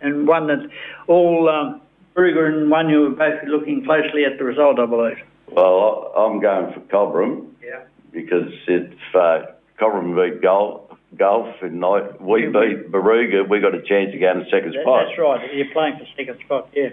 and 0.00 0.26
one 0.26 0.48
that 0.48 0.68
all 1.06 1.48
um, 1.48 1.80
Barooga 2.16 2.48
and 2.48 2.72
Wunghnu 2.72 3.12
are 3.12 3.14
both 3.14 3.48
looking 3.48 3.84
closely 3.84 4.24
at 4.24 4.36
the 4.36 4.42
result, 4.44 4.80
I 4.80 4.86
believe. 4.86 5.18
Well, 5.46 6.12
I'm 6.16 6.40
going 6.40 6.72
for 6.74 6.80
Cobram 6.80 7.46
Yeah. 7.64 7.84
because 8.10 8.50
if 8.66 8.92
uh, 9.14 9.42
Cobram 9.80 10.16
beat 10.16 10.42
golf, 10.42 10.90
golf 11.18 11.54
and 11.62 11.80
like 11.80 12.20
we 12.20 12.46
beat 12.46 12.90
Barooga, 12.90 13.48
we 13.48 13.60
got 13.60 13.74
a 13.74 13.82
chance 13.82 14.12
to 14.12 14.18
go 14.18 14.30
in 14.32 14.38
the 14.40 14.44
second 14.50 14.72
That, 14.72 14.82
spot. 14.82 15.04
that's 15.08 15.18
right. 15.18 15.54
You're 15.54 15.72
playing 15.72 15.98
for 15.98 16.06
second 16.16 16.38
spot, 16.44 16.68
yeah. 16.74 16.90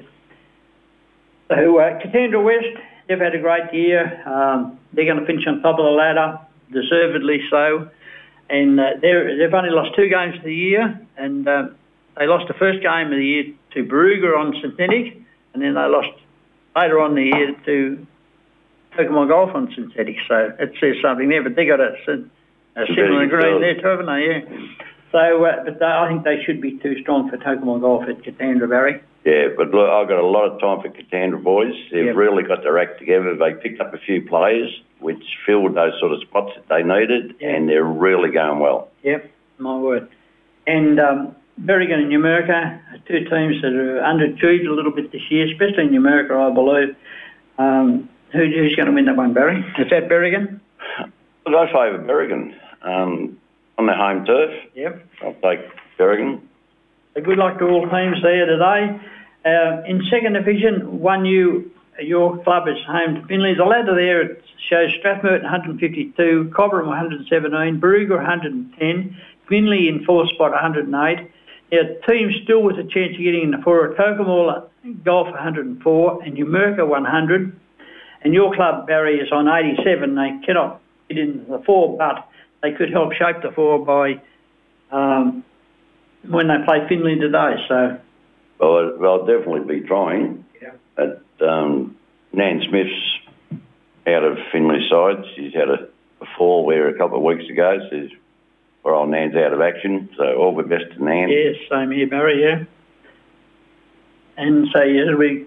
So, 1.48 1.80
uh, 1.80 2.00
Katandra 2.00 2.44
West, 2.44 2.78
they've 3.08 3.20
had 3.20 3.34
a 3.34 3.40
great 3.40 3.74
year. 3.74 4.22
Um, 4.28 4.80
they're 4.94 5.06
going 5.06 5.20
to 5.20 5.26
finish 5.26 5.46
on 5.48 5.62
top 5.62 5.80
of 5.80 5.86
the 5.86 5.92
ladder, 5.92 6.40
deservedly 6.72 7.40
so. 7.50 7.90
And 8.50 8.80
uh, 8.80 8.92
they've 9.02 9.54
only 9.54 9.70
lost 9.72 9.96
two 9.96 10.10
games 10.10 10.36
of 10.38 10.44
the 10.44 10.54
year, 10.54 11.00
and 11.18 11.48
uh, 11.48 11.68
they 12.18 12.28
lost 12.28 12.48
the 12.48 12.54
first 12.56 12.82
game 12.82 13.08
of 13.08 13.18
the 13.18 13.26
year 13.26 13.44
to 13.74 13.84
Barooga 13.84 14.38
on 14.38 14.56
synthetic, 14.62 15.22
and 15.54 15.62
then 15.64 15.74
they 15.76 15.86
lost 15.88 16.10
later 16.76 17.00
on 17.00 17.16
the 17.16 17.24
year 17.24 17.56
to 17.66 18.06
Tocumwal 18.98 19.28
Golf 19.28 19.56
on 19.56 19.72
synthetic. 19.76 20.16
So 20.28 20.52
it 20.60 20.74
says 20.80 20.96
something 21.02 21.30
there, 21.30 21.44
but 21.44 21.56
they 21.56 21.66
got 21.66 21.80
a, 21.80 21.96
a 22.82 22.86
similar 22.88 23.28
green 23.28 23.62
there 23.62 23.76
too, 23.82 23.88
haven't 23.88 24.06
they? 24.06 24.26
Yeah. 24.28 24.68
So, 25.12 25.44
uh, 25.46 25.64
but 25.66 25.80
they, 25.80 25.86
I 25.86 26.08
think 26.08 26.24
they 26.24 26.44
should 26.46 26.62
be 26.62 26.78
too 26.78 27.02
strong 27.02 27.30
for 27.30 27.38
Tocumwal 27.38 27.82
Golf 27.82 28.04
at 28.08 28.22
Katandra, 28.22 28.70
Barry. 28.70 29.02
Yeah, 29.26 29.48
but 29.58 29.72
look, 29.72 29.90
I've 29.90 30.08
got 30.08 30.20
a 30.20 30.26
lot 30.26 30.46
of 30.50 30.60
time 30.62 30.82
for 30.82 30.90
Katandra 30.90 31.42
boys. 31.44 31.74
They've 31.92 32.06
Yep. 32.06 32.16
really 32.16 32.44
got 32.44 32.62
their 32.64 32.78
act 32.80 33.00
together. 33.00 33.36
They 33.36 33.54
picked 33.54 33.82
up 33.82 33.94
a 33.94 33.98
few 33.98 34.22
players 34.28 34.70
which 35.00 35.22
filled 35.46 35.76
those 35.76 35.94
sort 36.00 36.12
of 36.14 36.22
spots 36.22 36.52
that 36.56 36.68
they 36.70 36.84
needed, 36.84 37.36
Yeah. 37.40 37.50
and 37.56 37.68
they're 37.68 37.84
really 37.84 38.32
going 38.32 38.60
well. 38.60 38.90
Yep, 39.04 39.30
my 39.58 39.78
word. 39.78 40.08
And 40.68 41.00
um, 41.00 41.36
Berrigan 41.60 41.96
and 42.04 42.12
Numurkah, 42.12 42.80
two 43.08 43.20
teams 43.26 43.62
that 43.62 43.74
are 43.74 44.02
underachieved 44.02 44.68
a 44.68 44.72
little 44.72 44.92
bit 44.92 45.12
this 45.12 45.22
year, 45.32 45.48
especially 45.52 45.86
in 45.86 45.90
Numurkah, 45.92 46.52
I 46.52 46.54
believe. 46.54 46.96
Um, 47.58 48.10
who, 48.32 48.46
who's 48.46 48.76
going 48.76 48.86
to 48.88 48.92
win 48.94 49.06
that 49.06 49.16
one, 49.18 49.34
Barry? 49.34 49.60
Is 49.80 49.90
that 49.90 50.08
Berrigan? 50.08 50.60
I 51.48 51.66
favour 51.66 51.98
Berrigan 52.06 52.54
um, 52.82 53.38
on 53.78 53.86
their 53.86 53.98
home 53.98 54.26
turf. 54.26 54.52
Yep. 54.76 55.06
I'll 55.24 55.34
take 55.36 55.60
Berrigan. 55.98 56.42
So 57.14 57.22
good 57.22 57.38
luck 57.38 57.60
to 57.60 57.66
all 57.66 57.90
teams 57.90 58.22
there 58.22 58.46
today. 58.46 59.00
Uh, 59.46 59.84
in 59.88 60.04
second 60.10 60.34
division, 60.34 61.00
Wunghnu 61.00 61.72
your 62.02 62.42
club 62.44 62.68
is 62.68 62.78
home 62.86 63.16
to 63.16 63.28
Finley. 63.28 63.56
The 63.56 63.66
ladder 63.66 63.96
there 63.96 64.22
it 64.22 64.44
shows 64.70 64.92
Strathmerton 65.04 65.44
152, 65.44 66.52
Cobram 66.56 66.88
117, 66.88 67.80
Barooga 67.82 68.18
110, 68.18 69.18
Finley 69.48 69.88
in 69.88 70.06
fourth 70.06 70.30
spot 70.30 70.52
108. 70.52 71.32
Now, 71.72 71.80
teams 72.08 72.36
still 72.44 72.64
with 72.64 72.78
a 72.78 72.84
chance 72.84 73.14
of 73.16 73.22
getting 73.22 73.44
in 73.44 73.52
the 73.52 73.62
four 73.64 73.86
are 73.86 73.94
Tocumwal 73.94 74.70
Golf 75.04 75.28
104 75.28 76.24
and 76.24 76.38
Numurkah 76.38 76.88
100. 76.88 77.60
And 78.22 78.34
your 78.34 78.54
club, 78.56 78.88
Barry, 78.88 79.20
is 79.20 79.32
on 79.32 79.48
87. 79.48 80.16
They 80.16 80.46
cannot 80.46 80.82
get 81.10 81.18
in 81.18 81.46
the 81.48 81.62
four, 81.66 81.98
but 81.98 82.28
they 82.62 82.74
could 82.74 82.92
help 82.92 83.14
shape 83.14 83.42
the 83.42 83.52
four 83.52 83.84
by 83.86 84.22
um, 84.92 85.44
when 86.28 86.48
they 86.48 86.56
play 86.66 86.86
Finley 86.88 87.16
today. 87.18 87.56
So, 87.68 87.98
Well, 88.60 88.98
they'll 89.00 89.26
definitely 89.26 89.80
be 89.82 89.88
trying. 89.88 90.46
Yeah. 90.62 90.72
At, 90.98 91.48
um, 91.48 91.96
Nan 92.34 92.62
Smith's 92.68 93.62
out 94.08 94.24
of 94.24 94.38
Finley 94.52 94.88
side. 94.90 95.24
She's 95.36 95.54
had 95.54 95.70
a, 95.70 95.88
a 96.22 96.26
fall 96.38 96.68
there 96.68 96.88
a 96.90 96.98
couple 96.98 97.18
of 97.18 97.24
weeks 97.24 97.50
ago. 97.50 97.80
So 97.90 98.00
she's- 98.08 98.20
poor 98.84 98.94
old 98.94 99.10
Nan's 99.10 99.36
out 99.36 99.54
of 99.54 99.62
action. 99.62 100.10
So 100.18 100.36
all 100.38 100.56
the 100.56 100.64
best 100.64 100.86
to 100.94 101.04
Nan. 101.04 101.30
Yes, 101.30 101.56
same 101.70 101.92
here, 101.92 102.08
Barry, 102.08 102.42
yeah. 102.42 102.64
And 104.38 104.68
so, 104.74 104.82
yeah, 104.84 105.02
it'll 105.02 105.20
be 105.20 105.46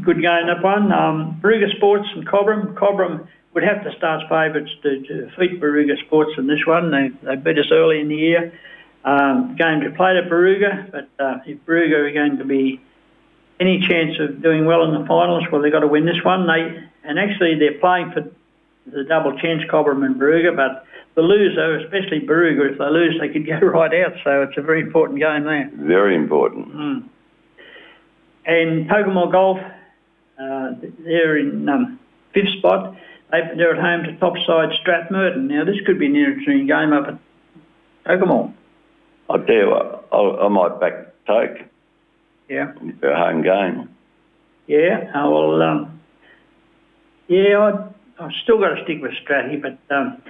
good 0.00 0.22
going 0.22 0.48
up 0.48 0.64
one. 0.64 0.90
Um, 0.90 1.40
Sports 1.76 2.08
and 2.14 2.26
Cobram. 2.26 2.74
Cobram 2.74 3.26
would 3.54 3.64
have 3.64 3.84
to 3.84 3.92
start 3.96 4.22
favourites 4.28 4.70
to, 4.82 5.02
to 5.02 5.26
defeat 5.26 5.60
Barooga 5.60 5.98
Sports 6.06 6.32
in 6.38 6.46
this 6.46 6.64
one. 6.66 6.90
They, 6.90 7.10
they 7.22 7.36
beat 7.36 7.58
us 7.58 7.70
early 7.70 8.00
in 8.00 8.08
the 8.08 8.16
year. 8.16 8.58
Um, 9.04 9.56
game 9.56 9.80
to 9.80 9.90
play 9.90 10.16
at 10.16 10.30
Barooga, 10.30 10.90
but 10.90 11.08
uh, 11.22 11.38
if 11.44 11.58
Barooga 11.66 12.08
are 12.08 12.12
going 12.12 12.38
to 12.38 12.44
be 12.44 12.80
any 13.58 13.80
chance 13.80 14.14
of 14.20 14.40
doing 14.40 14.64
well 14.64 14.84
in 14.84 14.92
the 15.00 15.06
finals, 15.08 15.44
well, 15.50 15.60
they've 15.60 15.72
got 15.72 15.80
to 15.80 15.88
win 15.88 16.06
this 16.06 16.22
one. 16.24 16.46
They 16.46 16.88
And 17.02 17.18
actually, 17.18 17.58
they're 17.58 17.78
playing 17.80 18.12
for 18.12 18.30
the 18.86 19.04
double 19.04 19.38
chance, 19.38 19.62
Cobram 19.70 20.04
and 20.04 20.16
Barooga, 20.16 20.54
but 20.54 20.86
the 21.14 21.22
loser, 21.22 21.78
especially 21.78 22.20
Barooga, 22.20 22.72
if 22.72 22.78
they 22.78 22.90
lose, 22.90 23.16
they 23.20 23.28
could 23.28 23.46
go 23.60 23.66
right 23.66 23.92
out. 24.04 24.12
So 24.24 24.42
it's 24.42 24.56
a 24.56 24.62
very 24.62 24.80
important 24.80 25.18
game 25.18 25.44
there. 25.44 25.70
Very 25.74 26.14
important. 26.16 26.72
Mm. 26.72 27.08
And 28.44 28.88
Tocumwal 28.88 29.30
Golf, 29.30 29.58
uh, 29.58 30.70
they're 31.04 31.38
in 31.38 31.68
um, 31.68 32.00
fifth 32.32 32.50
spot. 32.58 32.96
They, 33.32 33.40
they're 33.56 33.74
at 33.74 33.80
home 33.82 34.04
to 34.04 34.16
topside 34.20 34.70
Strathmerton. 34.84 35.48
Now, 35.48 35.64
this 35.64 35.76
could 35.86 35.98
be 35.98 36.06
an 36.06 36.16
interesting 36.16 36.66
game 36.66 36.92
up 36.92 37.08
at 37.08 37.18
Tocumwal. 38.06 38.52
I'll 39.30 39.42
tell 39.42 39.54
you 39.54 39.70
what, 39.70 40.06
I, 40.12 40.44
I 40.44 40.48
might 40.48 40.78
back 40.78 41.14
Toke 41.26 41.58
Yeah. 42.48 42.72
for 43.00 43.08
a 43.10 43.18
home 43.18 43.42
game. 43.42 43.88
Yeah, 44.66 45.10
well, 45.26 45.60
um, 45.62 46.00
yeah, 47.28 47.58
I, 47.58 48.22
I've 48.24 48.32
still 48.42 48.58
got 48.58 48.74
to 48.74 48.84
stick 48.84 48.98
with 49.00 49.12
Stratty, 49.24 49.60
but 49.60 49.78
um, 49.94 50.22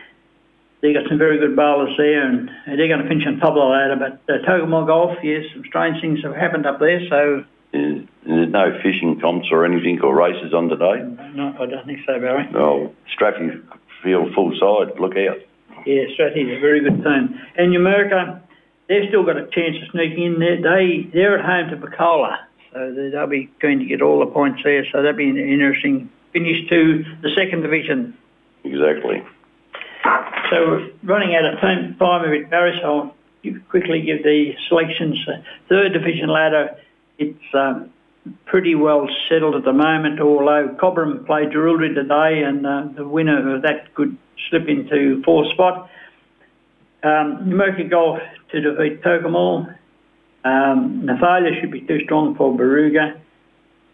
they've 0.81 0.95
got 0.95 1.09
some 1.09 1.19
very 1.19 1.39
good 1.39 1.57
bowlers 1.57 1.95
there, 1.99 2.23
and 2.25 2.49
they're 2.67 2.89
going 2.89 3.03
to 3.03 3.09
finish 3.09 3.27
on 3.27 3.39
top 3.39 3.51
of 3.51 3.55
the 3.57 3.61
ladder. 3.61 3.97
But 3.97 4.33
uh, 4.33 4.39
Tocumwal 4.47 4.87
Golf, 4.87 5.19
yes, 5.25 5.45
some 5.53 5.65
strange 5.67 6.01
things 6.01 6.23
have 6.23 6.35
happened 6.37 6.67
up 6.67 6.79
there, 6.79 7.01
so 7.11 7.45
There's, 7.73 8.07
no 8.27 8.79
fishing 8.83 9.19
comps 9.21 9.49
or 9.51 9.65
anything 9.65 10.01
or 10.03 10.15
races 10.15 10.53
on 10.55 10.69
today. 10.69 11.03
no, 11.35 11.55
I 11.59 11.67
don't 11.67 11.87
think 11.87 12.01
so, 12.07 12.21
Barry. 12.21 12.49
No, 12.53 12.95
Straffy 13.19 13.63
field 14.03 14.35
full 14.35 14.53
side. 14.61 15.01
Look 15.01 15.17
out. 15.17 15.39
Yeah, 15.87 16.05
Stratty's 16.15 16.57
a 16.57 16.61
very 16.61 16.81
good 16.81 17.03
team. 17.03 17.41
And 17.57 17.73
Numurkah, 17.75 18.41
they've 18.89 19.09
still 19.09 19.25
got 19.25 19.37
a 19.39 19.47
chance 19.47 19.77
of 19.83 19.91
sneaking 19.91 20.23
in 20.35 20.39
there. 20.39 20.61
They, 20.61 21.09
they're 21.13 21.39
at 21.39 21.45
home 21.45 21.71
to 21.81 21.87
Picola, 21.87 22.37
so 22.73 22.93
they- 22.95 23.09
they'll 23.09 23.27
be 23.27 23.51
going 23.61 23.79
to 23.81 23.85
get 23.87 24.03
all 24.03 24.21
the 24.21 24.27
points 24.27 24.61
there, 24.63 24.85
so 24.93 25.03
that'll 25.03 25.17
be 25.17 25.29
an 25.31 25.39
interesting 25.39 26.09
finish 26.33 26.69
to 26.69 27.05
the 27.23 27.31
second 27.35 27.63
division. 27.63 28.15
Exactly. 28.65 29.23
So 30.51 30.69
we're 30.69 30.91
running 31.03 31.35
out 31.35 31.45
of 31.47 31.59
time, 31.61 31.97
time 31.99 32.25
a 32.25 32.31
bit, 32.31 32.51
Barry, 32.51 32.79
so 32.83 32.87
I'll 33.45 33.55
quickly 33.71 34.03
give 34.03 34.23
the 34.23 34.55
selections. 34.69 35.19
Uh, 35.27 35.41
Third 35.69 35.93
division 35.95 36.29
ladder, 36.29 36.77
it's 37.19 37.55
um, 37.55 37.93
pretty 38.47 38.75
well 38.75 39.09
settled 39.29 39.55
at 39.55 39.65
the 39.65 39.73
moment, 39.73 40.21
although 40.21 40.77
Cobram 40.81 41.27
played 41.27 41.51
Jerilderie 41.51 41.95
today 41.95 42.43
and 42.43 42.67
uh, 42.67 42.89
the 42.95 43.07
winner 43.07 43.57
of 43.57 43.63
that 43.63 43.95
could 43.95 44.17
slip 44.49 44.69
into 44.69 45.23
fourth 45.25 45.51
spot. 45.53 45.91
Um, 47.03 47.47
Numurkah 47.47 47.91
Golf 47.91 48.21
to 48.53 48.61
defeat 48.61 49.03
Tocumwal. 49.03 49.75
Um, 50.45 51.03
Nathalia 51.05 51.61
should 51.61 51.71
be 51.71 51.81
too 51.81 52.01
strong 52.05 52.35
for 52.37 52.57
Barooga. 52.57 53.19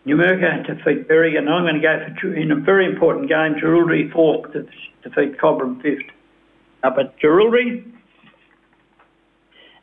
Numurkah 0.07 0.67
to 0.67 0.75
defeat 0.75 1.09
Berrigan. 1.09 1.49
I'm 1.49 1.65
going 1.65 1.75
to 1.75 1.81
go 1.81 2.15
for, 2.21 2.35
in 2.35 2.51
a 2.51 2.57
very 2.57 2.87
important 2.87 3.29
game, 3.29 3.55
Jerilderie 3.55 4.13
fourth 4.13 4.53
to 4.53 4.67
defeat 5.03 5.39
Cobram 5.39 5.81
fifth 5.83 6.11
up 6.83 6.97
at 6.99 7.19
Jerilderie. 7.19 7.93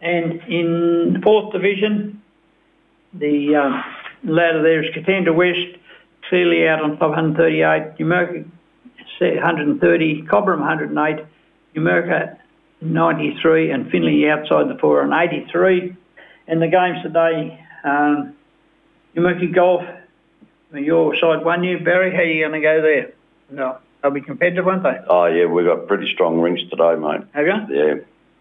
And 0.01 0.41
in 0.47 1.21
fourth 1.23 1.51
division, 1.53 2.21
the 3.19 3.55
um, 3.55 3.83
ladder 4.23 4.61
there 4.61 4.83
is 4.83 4.93
Katandra 4.93 5.33
West, 5.33 5.79
clearly 6.29 6.67
out 6.67 6.81
on 6.81 6.97
top 6.97 7.11
138, 7.11 7.97
Numurkah 7.99 8.45
130, 9.19 10.23
Cobram 10.23 10.59
108, 10.59 11.25
Numurkah 11.75 12.37
93, 12.81 13.71
and 13.71 13.89
Finley 13.89 14.29
outside 14.29 14.69
the 14.69 14.77
four 14.79 15.01
on 15.01 15.13
83. 15.13 15.95
And 16.47 16.61
the 16.61 16.67
games 16.67 17.01
today, 17.03 17.59
um, 17.83 18.35
Numurkah 19.15 19.53
Golf, 19.53 19.83
your 20.73 21.15
side 21.15 21.43
Wunghnu, 21.43 21.83
Barry. 21.85 22.11
How 22.11 22.19
are 22.19 22.23
you 22.25 22.43
going 22.47 22.61
to 22.61 22.67
go 22.67 22.81
there? 22.81 23.13
No, 23.49 23.77
they'll 24.01 24.11
be 24.11 24.21
competitive, 24.21 24.65
won't 24.65 24.83
they? 24.83 24.97
Oh, 25.07 25.25
yeah, 25.25 25.45
we've 25.45 25.65
got 25.65 25.87
pretty 25.87 26.11
strong 26.13 26.41
rings 26.41 26.59
today, 26.69 26.95
mate. 26.95 27.21
Have 27.33 27.45
you? 27.45 27.75
Yeah, 27.75 27.93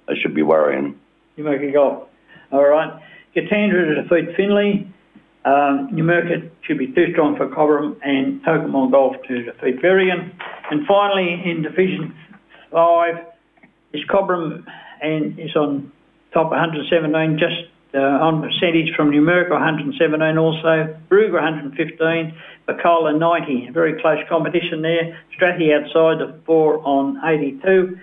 they 0.09 0.15
should 0.17 0.35
be 0.35 0.43
worrying. 0.43 0.99
You 1.37 1.45
make 1.45 1.63
a 1.63 1.71
goal. 1.71 2.09
All 2.51 2.65
right. 2.65 3.01
Katandra 3.35 3.94
to 3.94 4.03
defeat 4.03 4.37
Finley. 4.37 4.88
Um, 5.44 5.90
Numurkah 5.92 6.51
should 6.62 6.79
be 6.79 6.87
too 6.88 7.12
strong 7.12 7.37
for 7.37 7.49
Cobram 7.49 7.97
and 8.03 8.42
Tocumwal 8.42 8.90
Golf 8.90 9.16
to 9.29 9.42
defeat 9.42 9.83
Berrigan. 9.83 10.33
And 10.70 10.87
finally, 10.87 11.42
in 11.44 11.62
Division 11.62 12.14
5, 12.70 13.14
is 13.92 14.03
Cobram 14.09 14.64
and 15.03 15.38
is 15.38 15.55
on 15.55 15.92
top 16.33 16.51
117, 16.51 17.38
just 17.38 17.70
uh, 17.94 17.99
on 17.99 18.42
percentage 18.42 18.94
from 18.97 19.12
Numurkah 19.12 19.51
117 19.51 20.38
also, 20.38 20.97
Barooga 21.11 21.35
115, 21.35 22.35
Picola 22.66 23.18
90. 23.18 23.70
Very 23.70 24.01
close 24.01 24.18
competition 24.29 24.83
there. 24.83 25.20
Stratty 25.37 25.70
outside 25.73 26.18
the 26.18 26.40
four 26.47 26.81
on 26.87 27.20
82. 27.23 27.99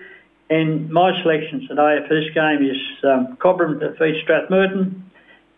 And 0.49 0.89
my 0.89 1.11
selections 1.21 1.67
today 1.67 1.99
for 2.07 2.21
this 2.21 2.33
game 2.33 2.63
is 2.63 2.77
um, 3.03 3.37
Cobram 3.37 3.79
to 3.79 3.91
defeat 3.91 4.25
Strathmerton. 4.25 5.01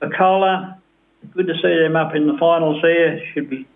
Picola, 0.04 0.78
good 1.34 1.48
to 1.48 1.54
see 1.56 1.80
them 1.82 1.96
up 1.96 2.16
in 2.16 2.28
the 2.28 2.38
finals 2.40 2.82
there. 2.82 3.22
Should 3.34 3.50
be 3.50 3.68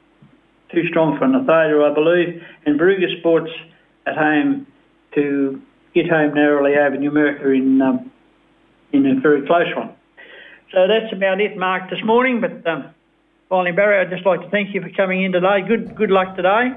too 0.72 0.86
strong 0.90 1.18
for 1.18 1.26
Nathalia, 1.26 1.90
I 1.90 1.94
believe. 1.94 2.44
And 2.66 2.80
Barooga 2.80 3.20
Sports 3.20 3.52
at 4.06 4.18
home 4.18 4.68
to 5.16 5.62
get 5.94 6.10
home 6.10 6.34
narrowly 6.34 6.76
over 6.76 6.98
Numurkah 6.98 7.56
in, 7.56 7.82
um, 7.82 8.12
in 8.92 9.06
a 9.06 9.20
very 9.20 9.46
close 9.48 9.74
one. 9.76 9.96
So 10.74 10.88
that's 10.88 11.14
about 11.14 11.40
it, 11.40 11.58
Mark, 11.58 11.90
this 11.90 12.04
morning. 12.04 12.42
But 12.42 12.68
um, 12.68 12.94
finally, 13.48 13.72
Barry, 13.72 14.00
I'd 14.00 14.10
just 14.10 14.26
like 14.26 14.42
to 14.42 14.50
thank 14.50 14.76
you 14.76 14.82
for 14.82 14.90
coming 14.90 15.24
in 15.24 15.32
today. 15.32 15.62
Good, 15.66 15.96
good 15.96 16.12
luck 16.12 16.36
today. 16.36 16.76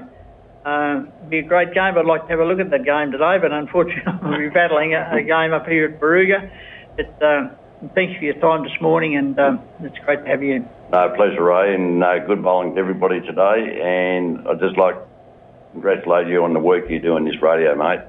Uh, 0.63 1.05
be 1.27 1.39
a 1.39 1.43
great 1.43 1.73
game. 1.73 1.97
I'd 1.97 2.05
like 2.05 2.23
to 2.23 2.27
have 2.29 2.39
a 2.39 2.45
look 2.45 2.59
at 2.59 2.69
the 2.69 2.79
game 2.79 3.11
today, 3.11 3.37
but 3.41 3.51
unfortunately, 3.51 4.13
we'll 4.23 4.37
be 4.37 4.49
battling 4.49 4.93
a, 4.93 5.17
a 5.17 5.23
game 5.23 5.53
up 5.53 5.67
here 5.67 5.85
at 5.85 5.99
Barooga. 5.99 6.49
But 6.95 7.21
uh, 7.21 7.49
thanks 7.95 8.17
for 8.17 8.25
your 8.25 8.35
time 8.35 8.63
this 8.63 8.79
morning, 8.79 9.15
and 9.15 9.37
um, 9.39 9.61
it's 9.81 9.97
great 9.99 10.23
to 10.23 10.29
have 10.29 10.43
you. 10.43 10.65
No, 10.91 11.13
pleasure, 11.15 11.43
Ray, 11.43 11.73
and 11.73 12.03
uh, 12.03 12.19
good 12.19 12.43
bowling 12.43 12.75
to 12.75 12.79
everybody 12.79 13.21
today. 13.21 13.79
And 13.81 14.47
I'd 14.47 14.59
just 14.59 14.77
like 14.77 14.95
to 14.95 15.07
congratulate 15.73 16.27
you 16.27 16.43
on 16.43 16.53
the 16.53 16.59
work 16.59 16.89
you 16.89 16.99
do 16.99 17.17
in 17.17 17.25
this 17.25 17.41
radio, 17.41 17.75
mate. 17.75 18.01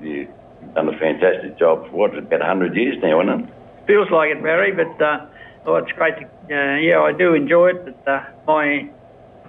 You've 0.00 0.28
done 0.74 0.88
a 0.88 0.98
fantastic 0.98 1.58
job. 1.58 1.90
What, 1.92 2.16
about 2.16 2.40
100 2.40 2.74
years 2.74 2.96
now, 3.02 3.20
isn't 3.20 3.44
it? 3.44 3.54
Feels 3.86 4.10
like 4.10 4.30
it, 4.30 4.42
Barry, 4.42 4.72
but 4.72 5.00
uh, 5.02 5.26
oh, 5.66 5.76
it's 5.76 5.92
great 5.92 6.14
to. 6.18 6.24
Uh, 6.24 6.76
yeah, 6.78 7.00
I 7.00 7.12
do 7.12 7.34
enjoy 7.34 7.70
it, 7.70 7.84
but 7.84 8.08
uh, 8.10 8.24
my 8.46 8.88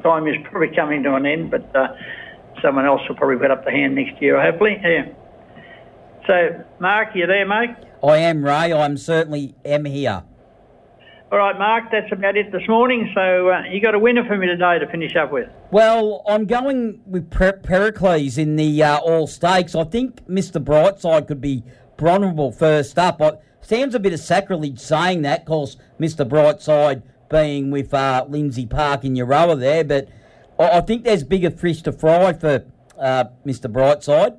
time 0.03 0.27
is 0.27 0.35
probably 0.43 0.75
coming 0.75 1.03
to 1.03 1.15
an 1.15 1.25
end. 1.25 1.51
But 1.51 1.75
uh, 1.75 1.95
someone 2.61 2.85
else 2.85 3.01
will 3.07 3.15
probably 3.15 3.37
put 3.37 3.51
up 3.51 3.65
the 3.65 3.71
hand 3.71 3.95
next 3.95 4.21
year, 4.21 4.41
hopefully. 4.41 4.79
Yeah. 4.83 5.07
So, 6.27 6.63
Mark, 6.79 7.15
you 7.15 7.25
there, 7.25 7.47
mate? 7.47 7.75
I 8.03 8.17
am 8.17 8.43
Ray. 8.43 8.73
I'm 8.73 8.97
certainly 8.97 9.55
am 9.63 9.85
here. 9.85 10.23
All 11.31 11.37
right, 11.37 11.57
Mark, 11.57 11.85
that's 11.91 12.11
about 12.11 12.35
it 12.35 12.51
this 12.51 12.67
morning. 12.67 13.09
So 13.15 13.49
uh, 13.49 13.61
you 13.71 13.79
got 13.79 13.95
a 13.95 13.99
winner 13.99 14.25
for 14.25 14.37
me 14.37 14.47
today 14.47 14.79
to 14.79 14.87
finish 14.87 15.15
up 15.15 15.31
with. 15.31 15.47
Well, 15.71 16.23
I'm 16.27 16.45
going 16.45 16.99
with 17.05 17.29
per- 17.29 17.53
Pericles 17.53 18.37
in 18.37 18.57
the 18.57 18.83
uh, 18.83 18.99
Orr 18.99 19.27
Stakes. 19.27 19.73
I 19.73 19.85
think 19.85 20.27
Mr. 20.27 20.61
Brightside 20.61 21.27
could 21.27 21.39
be 21.39 21.63
vulnerable 21.97 22.51
first 22.51 22.99
up. 22.99 23.21
I, 23.21 23.33
sounds 23.61 23.95
a 23.95 23.99
bit 23.99 24.11
of 24.11 24.19
sacrilege 24.19 24.79
saying 24.79 25.21
that, 25.21 25.45
because 25.45 25.77
Mr. 25.99 26.27
Brightside 26.27 27.03
being 27.29 27.71
with 27.71 27.93
uh, 27.93 28.25
Lindsay 28.27 28.65
Park 28.65 29.05
in 29.05 29.13
Euroa 29.13 29.57
there, 29.57 29.85
but 29.85 30.09
I, 30.59 30.79
I 30.79 30.81
think 30.81 31.05
there's 31.05 31.23
bigger 31.23 31.51
fish 31.51 31.81
to 31.83 31.93
fry 31.93 32.33
for 32.33 32.65
uh, 32.99 33.25
Mr. 33.45 33.71
Brightside. 33.71 34.37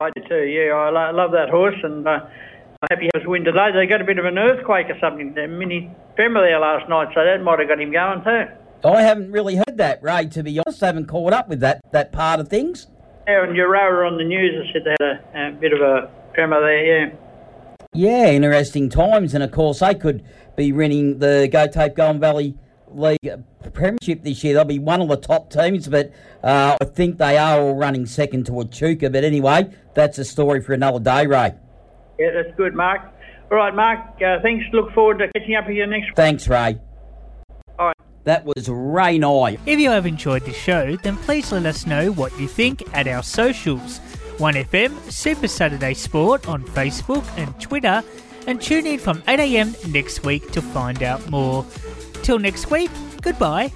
I 0.00 0.10
do 0.16 0.22
too, 0.28 0.44
yeah. 0.46 0.72
I 0.72 0.88
lo- 0.88 1.14
love 1.14 1.32
that 1.32 1.50
horse 1.50 1.76
and 1.82 2.06
uh, 2.82 2.86
I 2.90 2.94
hope 2.94 3.00
he 3.02 3.10
has 3.14 3.24
a 3.24 3.28
win 3.28 3.44
today. 3.44 3.70
They 3.72 3.86
got 3.86 4.00
a 4.00 4.04
bit 4.04 4.18
of 4.18 4.24
an 4.24 4.38
earthquake 4.38 4.86
or 4.90 4.98
something. 5.00 5.34
The 5.34 5.46
mini 5.46 5.90
tremor 6.14 6.42
there 6.42 6.58
last 6.58 6.88
night, 6.88 7.08
so 7.14 7.24
that 7.24 7.42
might 7.42 7.58
have 7.58 7.68
got 7.68 7.80
him 7.80 7.92
going 7.92 8.22
too. 8.22 8.52
I 8.84 9.02
haven't 9.02 9.32
really 9.32 9.56
heard 9.56 9.78
that, 9.78 10.02
Ray, 10.02 10.26
to 10.26 10.42
be 10.42 10.58
honest. 10.58 10.82
I 10.82 10.86
haven't 10.86 11.06
caught 11.06 11.32
up 11.32 11.48
with 11.48 11.60
that, 11.60 11.80
that 11.92 12.12
part 12.12 12.40
of 12.40 12.48
things. 12.48 12.86
Yeah, 13.26 13.44
and 13.44 13.58
rower 13.58 14.04
on 14.04 14.18
the 14.18 14.24
news 14.24 14.68
I 14.68 14.72
said 14.72 14.82
they 14.84 14.90
had 15.00 15.20
a, 15.34 15.48
a 15.48 15.52
bit 15.52 15.72
of 15.72 15.80
a 15.80 16.10
tremor 16.34 16.60
there, 16.60 17.06
yeah. 17.06 17.14
Yeah, 17.92 18.30
interesting 18.30 18.88
times. 18.88 19.34
And 19.34 19.42
of 19.42 19.50
course, 19.50 19.80
they 19.80 19.94
could 19.94 20.24
be 20.54 20.70
winning 20.70 21.18
the 21.18 21.48
Go 21.50 21.66
Tape 21.66 21.96
Goulburn 21.96 22.20
Valley 22.20 22.54
League 22.88 23.18
Premiership 23.72 24.22
this 24.22 24.44
year. 24.44 24.54
They'll 24.54 24.64
be 24.64 24.78
one 24.78 25.00
of 25.00 25.08
the 25.08 25.16
top 25.16 25.50
teams, 25.50 25.88
but 25.88 26.12
uh, 26.44 26.76
I 26.80 26.84
think 26.84 27.18
they 27.18 27.36
are 27.36 27.60
all 27.60 27.74
running 27.74 28.06
second 28.06 28.46
to 28.46 28.60
Echuca. 28.60 29.10
But 29.10 29.24
anyway, 29.24 29.70
that's 29.94 30.18
a 30.18 30.24
story 30.24 30.60
for 30.60 30.72
another 30.74 31.00
day, 31.00 31.26
Ray. 31.26 31.54
Yeah, 32.18 32.30
that's 32.34 32.56
good, 32.56 32.74
Mark. 32.74 33.02
All 33.50 33.58
right, 33.58 33.74
Mark, 33.74 34.00
uh, 34.22 34.40
thanks. 34.42 34.64
Look 34.72 34.92
forward 34.92 35.18
to 35.18 35.28
catching 35.32 35.54
up 35.54 35.66
with 35.66 35.76
you 35.76 35.86
next. 35.86 36.14
Thanks, 36.16 36.48
Ray. 36.48 36.78
All 37.78 37.86
right. 37.86 37.96
That 38.24 38.44
was 38.44 38.68
Ray 38.68 39.18
Nye. 39.18 39.56
If 39.66 39.78
you 39.78 39.90
have 39.90 40.04
enjoyed 40.04 40.44
the 40.44 40.52
show, 40.52 40.96
then 40.96 41.16
please 41.18 41.52
let 41.52 41.64
us 41.64 41.86
know 41.86 42.10
what 42.10 42.36
you 42.40 42.48
think 42.48 42.82
at 42.92 43.06
our 43.06 43.22
socials 43.22 44.00
1FM 44.38 45.10
Super 45.10 45.48
Saturday 45.48 45.94
Sport 45.94 46.48
on 46.48 46.64
Facebook 46.64 47.24
and 47.38 47.58
Twitter, 47.60 48.02
and 48.46 48.60
tune 48.60 48.86
in 48.86 48.98
from 48.98 49.22
8am 49.22 49.92
next 49.92 50.24
week 50.24 50.50
to 50.52 50.60
find 50.60 51.02
out 51.02 51.30
more. 51.30 51.64
Till 52.22 52.38
next 52.38 52.70
week, 52.70 52.90
goodbye. 53.22 53.70